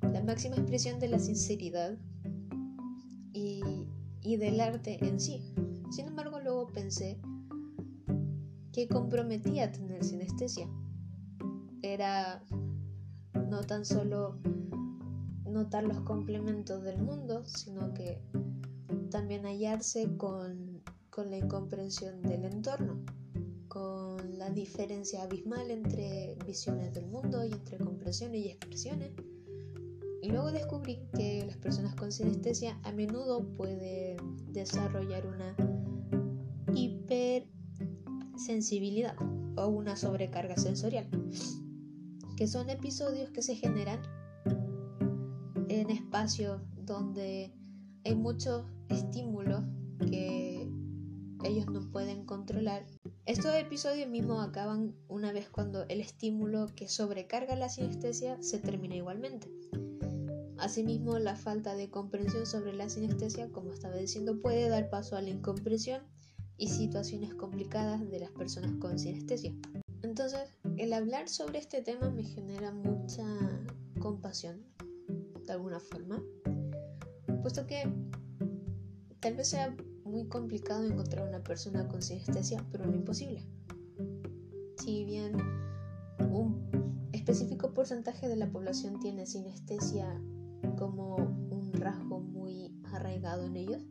la 0.03 0.23
máxima 0.23 0.57
expresión 0.57 1.01
de 1.01 1.09
la 1.09 1.19
sinceridad 1.19 1.99
y, 3.33 3.89
y 4.21 4.37
del 4.37 4.61
arte 4.61 5.05
en 5.05 5.19
sí. 5.19 5.55
Sin 5.91 6.07
embargo, 6.07 6.41
luego 6.41 6.69
pensé 6.69 7.21
que 8.73 8.87
comprometía 8.89 9.73
tener 9.73 10.05
sinestesia. 10.05 10.69
Era 11.83 12.45
no 13.49 13.63
tan 13.65 13.85
solo 13.85 14.39
notar 15.51 15.85
los 15.85 16.01
complementos 16.01 16.83
del 16.83 16.99
mundo, 16.99 17.45
sino 17.45 17.93
que 17.95 18.21
también 19.11 19.45
hallarse 19.45 20.17
con 20.17 20.83
con 21.11 21.31
la 21.31 21.37
incomprensión 21.39 22.23
del 22.23 22.45
entorno, 22.45 23.01
con 23.69 24.39
la 24.39 24.51
diferencia 24.51 25.23
abismal 25.25 25.71
entre 25.71 26.37
visiones 26.47 26.95
del 26.95 27.07
mundo 27.07 27.45
y 27.45 27.53
entre 27.53 27.77
comprensiones 27.79 28.41
y 28.41 28.49
expresiones. 28.49 29.11
Y 30.23 30.31
luego 30.31 30.53
descubrí 30.53 31.01
que 31.15 31.45
las 31.47 31.57
personas 31.57 31.97
con 31.97 32.13
sinestesia 32.13 32.79
a 32.85 32.93
menudo 32.93 33.45
pueden 33.55 34.19
desarrollar 34.53 35.27
una 35.27 35.57
hipersensibilidad 36.75 39.17
o 39.57 39.67
una 39.67 39.97
sobrecarga 39.97 40.57
sensorial, 40.57 41.09
que 42.37 42.47
son 42.47 42.71
episodios 42.71 43.31
que 43.31 43.43
se 43.43 43.57
generan 43.57 44.01
en 45.81 45.91
espacios 45.91 46.61
donde 46.77 47.53
hay 48.05 48.15
muchos 48.15 48.67
estímulos 48.89 49.65
que 49.99 50.69
ellos 51.43 51.67
no 51.67 51.91
pueden 51.91 52.27
controlar. 52.27 52.87
Estos 53.25 53.55
episodios 53.55 54.09
mismos 54.09 54.47
acaban 54.47 54.95
una 55.09 55.33
vez 55.33 55.49
cuando 55.49 55.85
el 55.89 56.01
estímulo 56.01 56.67
que 56.75 56.89
sobrecarga 56.89 57.57
la 57.57 57.69
sinestesia 57.69 58.43
se 58.43 58.59
termina 58.59 58.97
igualmente. 58.97 59.51
Asimismo, 60.59 61.19
la 61.19 61.37
falta 61.37 61.75
de 61.75 61.89
comprensión 61.89 62.45
sobre 62.45 62.75
la 62.75 62.91
sinestesia, 62.91 63.51
como 63.51 63.73
estaba 63.73 63.97
diciendo, 63.97 64.39
puede 64.41 64.69
dar 64.69 64.91
paso 64.91 65.17
a 65.17 65.23
la 65.23 65.31
incomprensión 65.31 66.03
y 66.59 66.69
situaciones 66.69 67.35
complicadas 67.35 68.11
de 68.11 68.21
las 68.21 68.31
personas 68.33 68.73
con 68.79 68.99
sinestesia. 68.99 69.55
Entonces, 70.03 70.41
el 70.77 70.93
hablar 70.93 71.31
sobre 71.31 71.59
este 71.59 71.81
tema 71.81 72.11
me 72.11 72.25
genera 72.25 72.73
mucha 72.73 73.25
compasión, 73.99 74.70
de 75.51 75.57
alguna 75.57 75.81
forma, 75.81 76.23
puesto 77.43 77.67
que 77.67 77.83
tal 79.19 79.35
vez 79.35 79.49
sea 79.49 79.75
muy 80.05 80.29
complicado 80.29 80.85
encontrar 80.85 81.29
una 81.29 81.43
persona 81.43 81.89
con 81.89 82.03
sinestesia, 82.03 82.65
pero 82.71 82.87
no 82.87 82.95
imposible. 82.95 83.45
Si 84.79 85.05
bien 85.05 85.33
un 86.31 87.11
específico 87.13 87.75
porcentaje 87.75 88.29
de 88.29 88.37
la 88.37 88.49
población 88.53 89.01
tiene 89.01 89.27
sinestesia 89.27 90.23
como 90.79 91.17
un 91.17 91.73
rasgo 91.73 92.21
muy 92.21 92.73
arraigado 92.93 93.45
en 93.45 93.57
ellos, 93.57 93.83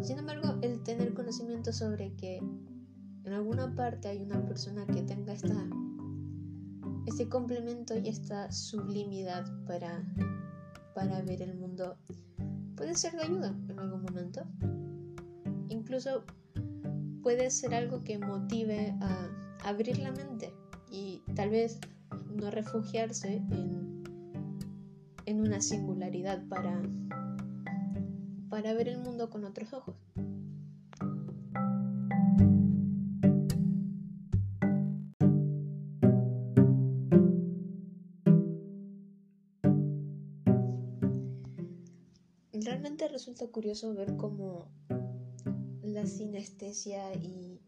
sin 0.00 0.18
embargo, 0.18 0.58
el 0.62 0.82
tener 0.82 1.12
conocimiento 1.12 1.74
sobre 1.74 2.14
que 2.16 2.38
en 2.38 3.32
alguna 3.34 3.74
parte 3.74 4.08
hay 4.08 4.22
una 4.22 4.42
persona 4.46 4.86
que 4.86 5.02
tenga 5.02 5.34
esta, 5.34 5.68
este 7.06 7.28
complemento 7.28 7.96
y 7.96 8.08
esta 8.08 8.50
sublimidad 8.52 9.44
para, 9.66 10.04
para 10.94 11.20
ver 11.22 11.42
el 11.42 11.54
mundo 11.54 11.96
puede 12.76 12.94
ser 12.94 13.12
de 13.12 13.22
ayuda 13.22 13.54
en 13.68 13.78
algún 13.78 14.02
momento 14.02 14.46
incluso 15.68 16.24
puede 17.22 17.50
ser 17.50 17.74
algo 17.74 18.00
que 18.00 18.18
motive 18.18 18.94
a 19.00 19.28
abrir 19.64 19.98
la 19.98 20.12
mente 20.12 20.52
y 20.90 21.22
tal 21.34 21.50
vez 21.50 21.78
no 22.34 22.50
refugiarse 22.50 23.36
en, 23.36 24.02
en 25.26 25.40
una 25.40 25.60
singularidad 25.60 26.46
para, 26.48 26.82
para 28.50 28.74
ver 28.74 28.88
el 28.88 28.98
mundo 28.98 29.30
con 29.30 29.44
otros 29.44 29.72
ojos. 29.72 29.94
Realmente 42.82 43.06
resulta 43.06 43.46
curioso 43.46 43.94
ver 43.94 44.16
cómo 44.16 44.68
la 45.84 46.04
sinestesia 46.04 47.14
y 47.14 47.60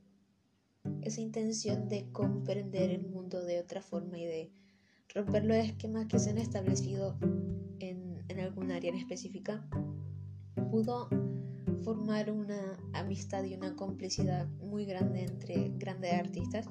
esa 1.02 1.20
intención 1.20 1.88
de 1.88 2.10
comprender 2.10 2.90
el 2.90 3.06
mundo 3.06 3.44
de 3.44 3.60
otra 3.60 3.80
forma 3.80 4.18
y 4.18 4.24
de 4.24 4.52
romper 5.14 5.44
los 5.44 5.56
esquemas 5.56 6.06
que 6.06 6.18
se 6.18 6.30
han 6.30 6.38
establecido 6.38 7.16
en, 7.78 8.24
en 8.26 8.40
algún 8.40 8.72
área 8.72 8.90
en 8.90 8.96
específica, 8.96 9.64
pudo 10.72 11.08
formar 11.84 12.32
una 12.32 12.76
amistad 12.92 13.44
y 13.44 13.54
una 13.54 13.76
complicidad 13.76 14.48
muy 14.48 14.84
grande 14.84 15.22
entre 15.22 15.68
grandes 15.78 16.12
artistas. 16.12 16.66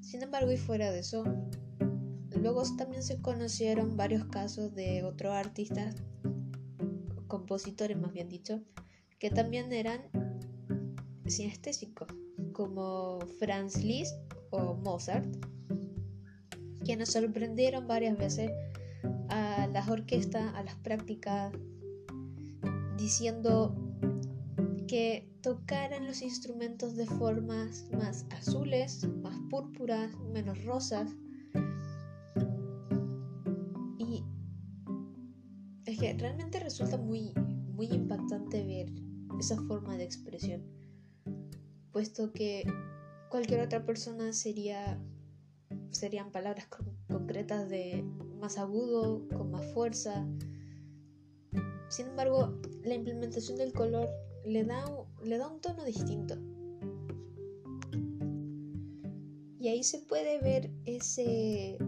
Sin 0.00 0.22
embargo, 0.22 0.52
y 0.52 0.58
fuera 0.58 0.92
de 0.92 1.00
eso, 1.00 1.24
luego 2.40 2.62
también 2.76 3.02
se 3.02 3.20
conocieron 3.20 3.96
varios 3.96 4.26
casos 4.26 4.76
de 4.76 5.02
otros 5.02 5.32
artistas, 5.32 5.96
compositores 7.34 7.96
más 7.96 8.12
bien 8.12 8.28
dicho, 8.28 8.62
que 9.18 9.28
también 9.28 9.72
eran 9.72 10.02
sinestésicos, 11.26 12.06
como 12.52 13.18
Franz 13.40 13.82
Liszt 13.82 14.14
o 14.50 14.74
Mozart, 14.74 15.26
quienes 16.84 17.10
sorprendieron 17.10 17.88
varias 17.88 18.16
veces 18.16 18.52
a 19.30 19.66
las 19.66 19.88
orquestas, 19.88 20.54
a 20.54 20.62
las 20.62 20.76
prácticas, 20.76 21.52
diciendo 22.96 23.74
que 24.86 25.28
tocaran 25.42 26.06
los 26.06 26.22
instrumentos 26.22 26.94
de 26.94 27.06
formas 27.06 27.88
más 27.90 28.26
azules, 28.30 29.08
más 29.24 29.36
púrpuras, 29.50 30.16
menos 30.32 30.64
rosas. 30.64 31.10
Realmente 36.12 36.60
resulta 36.60 36.98
muy, 36.98 37.32
muy 37.72 37.86
impactante 37.86 38.64
ver 38.64 38.92
esa 39.38 39.56
forma 39.62 39.96
de 39.96 40.04
expresión, 40.04 40.62
puesto 41.92 42.32
que 42.32 42.64
cualquier 43.30 43.60
otra 43.60 43.84
persona 43.84 44.32
sería 44.32 45.00
serían 45.94 46.30
palabras 46.32 46.66
concretas 47.08 47.68
de 47.68 48.04
más 48.40 48.58
agudo, 48.58 49.26
con 49.28 49.50
más 49.50 49.64
fuerza. 49.72 50.26
Sin 51.88 52.08
embargo, 52.08 52.60
la 52.82 52.94
implementación 52.94 53.56
del 53.56 53.72
color 53.72 54.08
le 54.44 54.64
da, 54.64 54.84
le 55.22 55.38
da 55.38 55.48
un 55.48 55.60
tono 55.60 55.84
distinto. 55.84 56.36
Y 59.58 59.68
ahí 59.68 59.82
se 59.82 60.00
puede 60.00 60.40
ver 60.40 60.70
ese, 60.84 61.78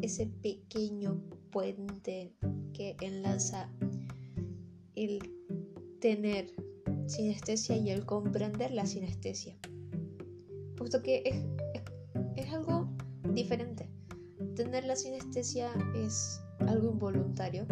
ese 0.00 0.26
pequeño 0.26 1.20
puente 1.50 2.34
que 2.72 2.96
enlaza 3.00 3.70
el 4.94 5.20
tener 6.00 6.52
sinestesia 7.06 7.76
y 7.76 7.90
el 7.90 8.06
comprender 8.06 8.70
la 8.72 8.86
sinestesia. 8.86 9.56
Puesto 10.76 11.02
que 11.02 11.22
es, 11.24 11.44
es 12.36 12.52
algo 12.52 12.88
diferente. 13.34 13.88
Tener 14.54 14.84
la 14.84 14.96
sinestesia 14.96 15.70
es 15.94 16.40
algo 16.60 16.90
involuntario 16.90 17.66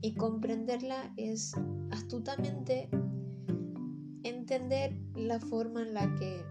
y 0.00 0.14
comprenderla 0.14 1.12
es 1.16 1.52
astutamente 1.90 2.88
entender 4.22 4.96
la 5.14 5.40
forma 5.40 5.82
en 5.82 5.94
la 5.94 6.14
que 6.16 6.44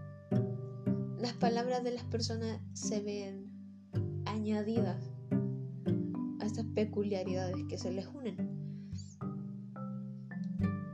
las 1.18 1.34
palabras 1.34 1.84
de 1.84 1.92
las 1.92 2.04
personas 2.04 2.60
se 2.72 3.00
ven 3.00 3.50
añadidas 4.26 5.13
a 6.54 6.60
estas 6.60 6.74
peculiaridades 6.74 7.56
que 7.68 7.78
se 7.78 7.90
les 7.90 8.06
unen. 8.06 8.36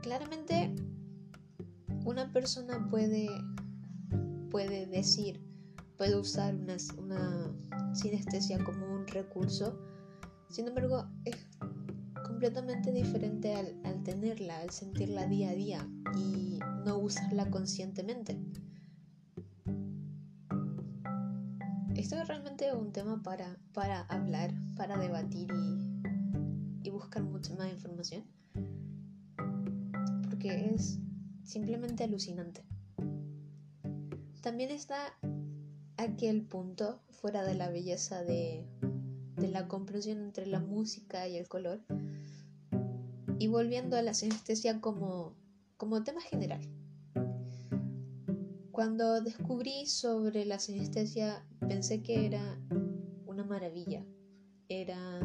Claramente 0.01 0.73
una 2.05 2.31
persona 2.31 2.87
puede, 2.89 3.29
puede 4.49 4.87
decir, 4.87 5.39
puede 5.97 6.19
usar 6.19 6.55
una, 6.55 6.77
una 6.97 7.55
sinestesia 7.93 8.63
como 8.63 8.95
un 8.95 9.05
recurso, 9.07 9.79
sin 10.49 10.67
embargo 10.67 11.05
es 11.25 11.35
completamente 12.25 12.91
diferente 12.91 13.53
al, 13.53 13.79
al 13.83 14.01
tenerla, 14.03 14.61
al 14.61 14.71
sentirla 14.71 15.27
día 15.27 15.51
a 15.51 15.53
día 15.53 15.87
y 16.17 16.59
no 16.85 16.97
usarla 16.97 17.49
conscientemente. 17.51 18.39
Es 22.11 22.27
realmente 22.27 22.73
un 22.75 22.91
tema 22.91 23.23
para, 23.23 23.57
para 23.73 24.01
hablar, 24.01 24.53
para 24.75 24.97
debatir 24.97 25.49
y, 25.49 26.01
y 26.83 26.89
buscar 26.89 27.23
mucha 27.23 27.55
más 27.55 27.71
información. 27.71 28.25
Porque 30.29 30.73
es 30.75 30.99
simplemente 31.43 32.03
alucinante. 32.03 32.65
También 34.41 34.71
está 34.71 35.17
aquel 35.95 36.41
punto, 36.41 36.99
fuera 37.11 37.43
de 37.43 37.55
la 37.55 37.69
belleza 37.69 38.23
de, 38.23 38.67
de 39.37 39.47
la 39.47 39.69
comprensión 39.69 40.21
entre 40.21 40.47
la 40.47 40.59
música 40.59 41.29
y 41.29 41.37
el 41.37 41.47
color, 41.47 41.81
y 43.39 43.47
volviendo 43.47 43.95
a 43.95 44.01
la 44.01 44.13
sinestesia 44.13 44.81
como, 44.81 45.33
como 45.77 46.03
tema 46.03 46.19
general. 46.21 46.61
Cuando 48.71 49.19
descubrí 49.21 49.85
sobre 49.85 50.45
la 50.45 50.57
sinestesia 50.57 51.45
pensé 51.59 52.01
que 52.01 52.25
era 52.25 52.57
una 53.25 53.43
maravilla, 53.43 54.05
era 54.69 55.19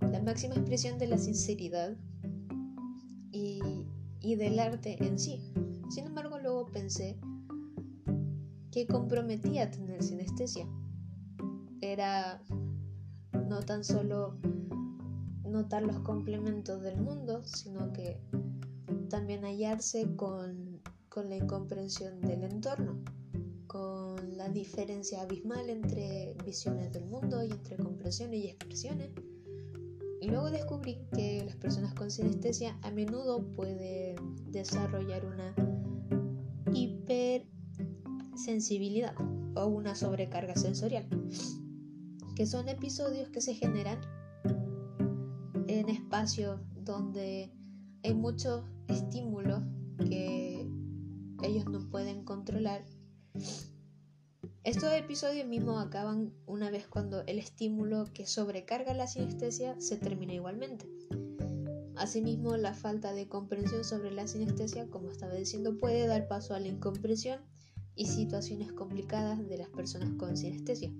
la 0.00 0.20
máxima 0.22 0.56
expresión 0.56 0.98
de 0.98 1.06
la 1.06 1.18
sinceridad 1.18 1.96
y, 3.30 4.34
del 4.34 4.58
arte 4.58 4.96
en 5.04 5.18
sí. 5.18 5.52
Sin 5.90 6.06
embargo, 6.06 6.38
luego 6.40 6.66
pensé 6.66 7.16
que 8.72 8.88
comprometía 8.88 9.70
tener 9.70 10.02
sinestesia. 10.02 10.66
Era 11.80 12.42
no 13.48 13.60
tan 13.62 13.84
solo 13.84 14.38
notar 15.44 15.84
los 15.84 16.00
complementos 16.00 16.82
del 16.82 17.00
mundo, 17.00 17.44
sino 17.44 17.92
que 17.92 18.20
también 19.08 19.44
hallarse 19.44 20.16
con, 20.16 20.65
con 21.16 21.28
la 21.30 21.36
incomprensión 21.36 22.20
del 22.20 22.44
entorno, 22.44 23.02
con 23.66 24.36
la 24.36 24.50
diferencia 24.50 25.22
abismal 25.22 25.70
entre 25.70 26.36
visiones 26.44 26.92
del 26.92 27.06
mundo 27.06 27.42
y 27.42 27.52
entre 27.52 27.78
comprensiones 27.78 28.44
y 28.44 28.48
expresiones. 28.48 29.12
Y 30.20 30.28
luego 30.28 30.50
descubrí 30.50 30.98
que 31.14 31.42
las 31.42 31.56
personas 31.56 31.94
con 31.94 32.10
sinestesia 32.10 32.78
a 32.82 32.90
menudo 32.90 33.50
pueden 33.52 34.16
desarrollar 34.52 35.24
una 35.24 35.54
hipersensibilidad 36.74 39.14
o 39.54 39.68
una 39.68 39.94
sobrecarga 39.94 40.54
sensorial, 40.54 41.08
que 42.34 42.44
son 42.44 42.68
episodios 42.68 43.30
que 43.30 43.40
se 43.40 43.54
generan 43.54 44.02
en 45.66 45.88
espacios 45.88 46.60
donde 46.74 47.50
hay 48.04 48.12
muchos 48.12 48.66
estímulos 48.88 49.62
que 50.10 50.65
ellos 51.42 51.66
no 51.66 51.88
pueden 51.88 52.24
controlar. 52.24 52.84
Estos 54.64 54.92
episodios 54.92 55.46
mismos 55.46 55.84
acaban 55.84 56.32
una 56.46 56.70
vez 56.70 56.88
cuando 56.88 57.22
el 57.26 57.38
estímulo 57.38 58.04
que 58.12 58.26
sobrecarga 58.26 58.94
la 58.94 59.06
sinestesia 59.06 59.80
se 59.80 59.96
termina 59.96 60.34
igualmente. 60.34 60.86
Asimismo, 61.96 62.56
la 62.56 62.74
falta 62.74 63.12
de 63.12 63.28
comprensión 63.28 63.84
sobre 63.84 64.10
la 64.10 64.26
sinestesia, 64.26 64.88
como 64.90 65.10
estaba 65.10 65.34
diciendo, 65.34 65.78
puede 65.78 66.06
dar 66.06 66.28
paso 66.28 66.54
a 66.54 66.60
la 66.60 66.68
incomprensión 66.68 67.40
y 67.94 68.06
situaciones 68.06 68.72
complicadas 68.72 69.48
de 69.48 69.56
las 69.56 69.68
personas 69.70 70.10
con 70.18 70.36
sinestesia. 70.36 70.92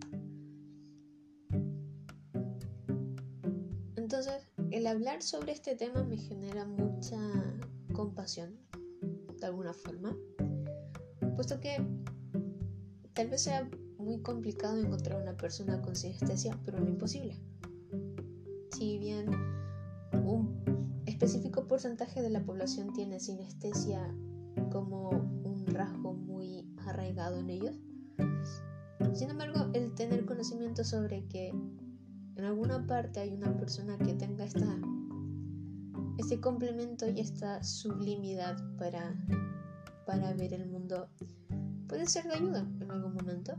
Entonces, 3.97 4.49
el 4.71 4.87
hablar 4.87 5.23
sobre 5.23 5.53
este 5.53 5.75
tema 5.75 6.03
me 6.05 6.17
genera 6.17 6.65
mucha 6.65 7.19
compasión, 7.93 8.57
alguna 9.47 9.73
forma, 9.73 10.17
puesto 11.35 11.61
que 11.61 11.77
tal 13.15 13.29
vez 13.29 13.43
sea 13.43 13.69
muy 13.99 14.21
complicado 14.21 14.79
encontrar 14.79 15.21
una 15.21 15.37
persona 15.37 15.81
con 15.83 15.97
sinestesia, 15.97 16.59
pero 16.65 16.79
no 16.81 16.89
imposible. 16.89 17.41
Si 18.73 18.99
bien 18.99 19.31
un 20.25 21.03
específico 21.07 21.67
porcentaje 21.67 22.23
de 22.23 22.31
la 22.31 22.45
población 22.45 22.93
tiene 22.93 23.21
sinestesia 23.21 24.15
como 24.71 25.11
un 25.11 25.67
rasgo 25.67 26.15
muy 26.15 26.69
arraigado 26.87 27.39
en 27.39 27.51
ellos, 27.51 27.77
sin 29.15 29.31
embargo, 29.31 29.71
el 29.73 29.95
tener 29.95 30.27
conocimiento 30.27 30.85
sobre 30.85 31.27
que 31.27 31.49
en 31.49 32.45
alguna 32.45 32.87
parte 32.87 33.21
hay 33.21 33.33
una 33.33 33.57
persona 33.57 33.97
que 33.97 34.13
tenga 34.13 34.45
esta, 34.45 34.79
este 36.19 36.41
complemento 36.41 37.09
y 37.09 37.21
esta 37.21 37.63
sublimidad 37.63 38.57
para, 38.79 39.15
para 40.07 40.33
ver 40.35 40.55
el 40.55 40.67
mundo, 40.67 41.09
puede 41.89 42.07
ser 42.07 42.25
de 42.25 42.35
ayuda 42.35 42.67
en 42.81 42.91
algún 42.91 43.15
momento. 43.15 43.55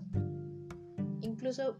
Incluso 1.22 1.78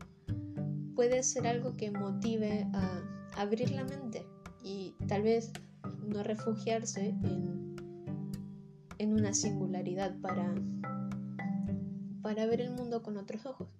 puede 0.96 1.24
ser 1.24 1.48
algo 1.48 1.74
que 1.74 1.92
motive 1.92 2.68
a 2.74 3.02
abrir 3.38 3.72
la 3.72 3.84
mente 3.84 4.26
y 4.64 4.96
tal 5.08 5.24
vez 5.24 5.52
no 6.08 6.24
refugiarse 6.24 7.10
en, 7.10 7.76
en 8.98 9.14
una 9.14 9.34
singularidad 9.34 10.20
para, 10.22 10.56
para 12.22 12.46
ver 12.46 12.62
el 12.62 12.72
mundo 12.72 13.04
con 13.04 13.18
otros 13.18 13.46
ojos. 13.46 13.77